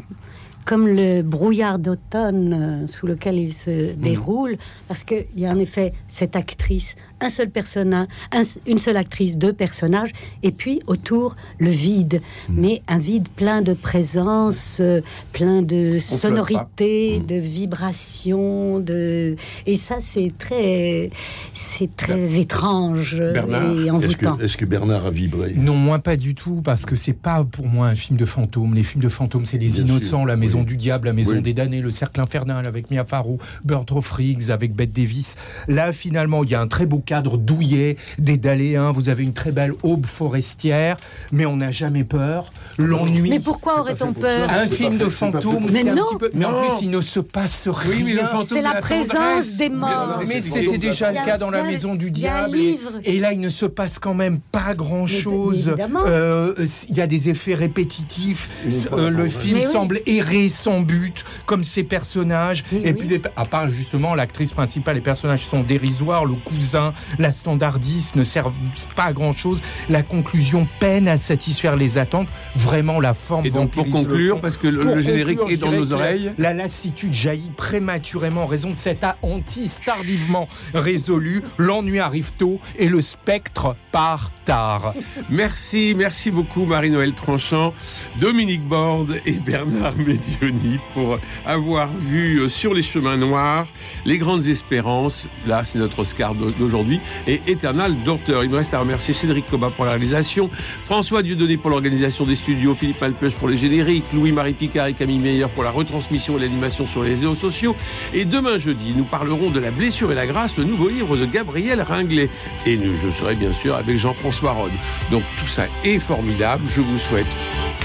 comme 0.66 0.86
le 0.88 1.22
brouillard 1.22 1.78
d'automne 1.78 2.52
euh, 2.84 2.86
sous 2.86 3.06
lequel 3.06 3.38
il 3.38 3.54
se 3.54 3.92
Mm. 3.94 3.96
déroule, 3.96 4.56
parce 4.88 5.04
qu'il 5.04 5.24
y 5.36 5.46
a 5.46 5.50
en 5.50 5.58
effet 5.58 5.92
cette 6.08 6.36
actrice, 6.36 6.96
un 7.20 7.28
seul 7.30 7.50
personnage, 7.50 8.06
un- 8.32 8.42
une 8.66 8.78
seule 8.78 8.96
actrice, 8.96 9.38
deux 9.38 9.52
personnages, 9.52 10.10
et 10.42 10.50
puis 10.52 10.80
autour 10.86 11.36
le 11.58 11.70
vide, 11.70 12.20
Mm. 12.48 12.54
mais 12.60 12.82
un 12.88 12.98
vide 12.98 13.28
plein 13.34 13.62
de 13.62 13.72
présence, 13.72 14.78
euh, 14.80 15.00
plein 15.32 15.62
de 15.62 15.98
flotte 15.98 16.00
sonorités, 16.20 17.18
Mm. 17.20 17.26
de 17.26 17.34
vibrations, 17.36 18.80
de 18.80 19.36
et 19.66 19.76
ça 19.76 19.96
c'est 20.00 20.32
très, 20.38 21.10
c'est 21.52 21.94
très 21.96 22.38
étrange 22.38 23.16
Bernard, 23.16 23.72
et 23.78 23.86
Est-ce 24.06 24.16
que, 24.16 24.42
est-ce 24.44 24.56
que 24.56 24.64
Bernard 24.64 25.06
a 25.06 25.10
vibré? 25.10 25.54
Non, 25.56 25.74
moi 25.74 25.98
pas 25.98 26.16
du 26.16 26.34
tout, 26.34 26.60
parce 26.62 26.84
que 26.86 26.96
c'est 26.96 27.12
pas 27.12 27.44
pour 27.44 27.66
moi 27.66 27.88
un 27.88 27.94
film 27.94 28.18
de 28.18 28.24
fantôme. 28.24 28.74
Les 28.74 28.82
films 28.82 29.02
de 29.02 29.08
fantômes, 29.08 29.46
c'est 29.46 29.58
les 29.58 29.68
Bien 29.68 29.82
innocents, 29.84 30.18
sûr, 30.18 30.26
la 30.26 30.36
maison 30.36 30.62
du 30.62 30.76
Diable, 30.76 31.06
La 31.08 31.12
Maison 31.12 31.32
Oui. 31.36 31.42
des 31.42 31.54
Damnés, 31.54 31.80
Le 31.80 31.90
Cercle 31.90 32.20
Infernal 32.20 32.66
avec 32.66 32.90
Mia 32.90 33.04
Farrow, 33.04 33.38
Burt 33.64 33.90
of 33.92 34.10
Riggs 34.12 34.50
avec 34.50 34.74
Bette 34.74 34.92
Davis. 34.92 35.36
Là, 35.68 35.92
finalement, 35.92 36.44
il 36.44 36.50
y 36.50 36.54
a 36.54 36.60
un 36.60 36.66
très 36.68 36.86
beau 36.86 36.98
cadre 37.06 37.38
douillet, 37.38 37.96
des 38.18 38.36
Daléens, 38.36 38.90
vous 38.90 39.08
avez 39.08 39.22
une 39.22 39.32
très 39.32 39.52
belle 39.52 39.72
aube 39.82 40.04
forestière, 40.04 40.98
mais 41.32 41.46
on 41.46 41.56
n'a 41.56 41.70
jamais 41.70 42.04
peur. 42.04 42.52
L'ennui. 42.76 43.30
Mais 43.30 43.40
pourquoi 43.40 43.80
aurait-on 43.80 44.12
peur 44.12 44.50
Un 44.50 44.68
film 44.68 44.98
de 44.98 45.08
fantôme, 45.08 45.68
c'est 45.70 45.88
un 45.88 45.94
Mais 45.94 46.00
petit 46.00 46.16
peu. 46.18 46.30
Mais 46.34 46.44
en 46.44 46.60
plus, 46.62 46.82
il 46.82 46.90
ne 46.90 47.00
se 47.00 47.20
passe 47.20 47.68
rien. 47.68 47.90
Oui, 47.96 48.02
mais 48.04 48.12
le 48.12 48.24
fantôme 48.26 48.44
C'est 48.44 48.60
la 48.60 48.80
présence 48.80 49.56
des 49.56 49.70
morts. 49.70 50.22
Mais 50.26 50.42
c'était 50.42 50.78
déjà 50.78 51.12
le 51.12 51.24
cas 51.24 51.38
dans 51.38 51.50
la 51.50 51.62
maison 51.62 51.94
du 51.94 52.10
diable. 52.10 52.58
Et, 53.04 53.18
là, 53.20 53.32
il 53.32 53.40
ne 53.40 53.48
se 53.48 53.64
passe 53.64 53.98
quand 53.98 54.14
même 54.14 54.40
pas 54.40 54.74
grand-chose. 54.74 55.74
Euh, 56.06 56.54
Il 56.88 56.96
y 56.96 57.00
a 57.00 57.06
des 57.06 57.30
effets 57.30 57.54
répétitifs. 57.54 58.50
Euh, 58.92 59.10
le 59.10 59.28
film 59.28 59.60
semble 59.62 60.00
errer 60.06 60.48
sans 60.48 60.80
but, 60.80 61.24
comme 61.46 61.64
ses 61.64 61.84
personnages. 61.84 62.64
Et 62.84 62.92
puis, 62.92 63.20
à 63.36 63.44
part 63.44 63.70
justement 63.70 64.14
l'actrice 64.14 64.52
principale, 64.52 64.96
les 64.96 65.00
personnages 65.00 65.46
sont 65.46 65.62
dérisoires. 65.62 66.24
Le 66.24 66.34
cousin, 66.34 66.92
la 67.18 67.32
standardiste 67.32 68.16
ne 68.16 68.24
servent 68.24 68.54
pas 68.94 69.04
à 69.04 69.12
grand-chose. 69.12 69.62
La 69.88 70.02
conclusion 70.02 70.66
peine 70.80 71.08
à 71.08 71.16
satisfaire 71.16 71.76
les 71.76 71.98
attentes. 71.98 72.28
Vraiment, 72.54 73.00
la 73.00 73.14
forme 73.14 73.46
Et 73.46 73.50
donc, 73.50 73.70
pour 73.72 73.88
conclure, 73.88 74.40
parce 74.40 74.56
que 74.56 74.68
le, 74.68 75.00
générique 75.02 75.38
conclure, 75.38 75.54
est 75.54 75.60
dans 75.60 75.72
nos 75.72 75.84
la- 75.90 75.96
oreilles. 75.96 76.32
La 76.38 76.52
lassitude 76.52 77.12
jaillit 77.12 77.50
prématurément 77.56 78.44
en 78.44 78.46
raison 78.46 78.70
de 78.70 78.78
cette 78.78 79.04
hantise 79.22 79.78
tardivement 79.84 80.48
résolue. 80.74 81.42
L'ennui 81.58 81.98
arrive 81.98 82.32
tôt 82.38 82.60
et 82.78 82.88
le 82.88 83.00
spectre 83.00 83.76
part 83.92 84.30
tard. 84.44 84.94
Merci, 85.30 85.94
merci 85.96 86.30
beaucoup 86.30 86.66
Marie-Noël 86.66 87.12
Tranchant, 87.12 87.74
Dominique 88.20 88.62
Borde 88.62 89.20
et 89.26 89.32
Bernard 89.32 89.96
Medioni 89.96 90.78
pour 90.94 91.18
avoir 91.44 91.88
vu 91.88 92.38
euh, 92.38 92.48
sur 92.48 92.72
les 92.72 92.82
chemins 92.82 93.16
noirs 93.16 93.66
les 94.04 94.18
grandes 94.18 94.46
espérances. 94.46 95.26
Là, 95.46 95.64
c'est 95.64 95.78
notre 95.78 95.98
Oscar 95.98 96.34
d'aujourd'hui 96.34 96.85
et 97.26 97.40
Eternal 97.46 97.94
Docteur. 98.04 98.44
Il 98.44 98.50
me 98.50 98.56
reste 98.56 98.74
à 98.74 98.78
remercier 98.78 99.14
Cédric 99.14 99.46
Coba 99.46 99.70
pour 99.70 99.84
la 99.84 99.92
réalisation, 99.92 100.50
François 100.84 101.22
Dieudonné 101.22 101.56
pour 101.56 101.70
l'organisation 101.70 102.24
des 102.24 102.34
studios, 102.34 102.74
Philippe 102.74 103.00
Malpeuch 103.00 103.34
pour 103.34 103.48
les 103.48 103.56
génériques, 103.56 104.04
Louis-Marie 104.12 104.54
Picard 104.54 104.86
et 104.86 104.94
Camille 104.94 105.18
Meyer 105.18 105.46
pour 105.54 105.64
la 105.64 105.70
retransmission 105.70 106.36
et 106.38 106.40
l'animation 106.40 106.86
sur 106.86 107.02
les 107.02 107.10
réseaux 107.10 107.34
sociaux. 107.34 107.76
Et 108.14 108.24
demain 108.24 108.58
jeudi, 108.58 108.92
nous 108.96 109.04
parlerons 109.04 109.50
de 109.50 109.60
La 109.60 109.70
blessure 109.70 110.12
et 110.12 110.14
la 110.14 110.26
grâce, 110.26 110.56
le 110.56 110.64
nouveau 110.64 110.88
livre 110.88 111.16
de 111.16 111.26
Gabriel 111.26 111.80
Ringlet. 111.80 112.28
Et 112.66 112.78
je 112.78 113.10
serai 113.10 113.34
bien 113.34 113.52
sûr 113.52 113.74
avec 113.74 113.96
Jean-François 113.96 114.52
Rode. 114.52 114.72
Donc 115.10 115.22
tout 115.38 115.46
ça 115.46 115.64
est 115.84 115.98
formidable. 115.98 116.64
Je 116.68 116.80
vous 116.80 116.98
souhaite 116.98 117.26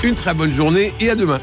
une 0.04 0.16
très 0.16 0.34
bonne 0.34 0.54
journée 0.54 0.94
et 1.00 1.10
à 1.10 1.16
demain. 1.16 1.40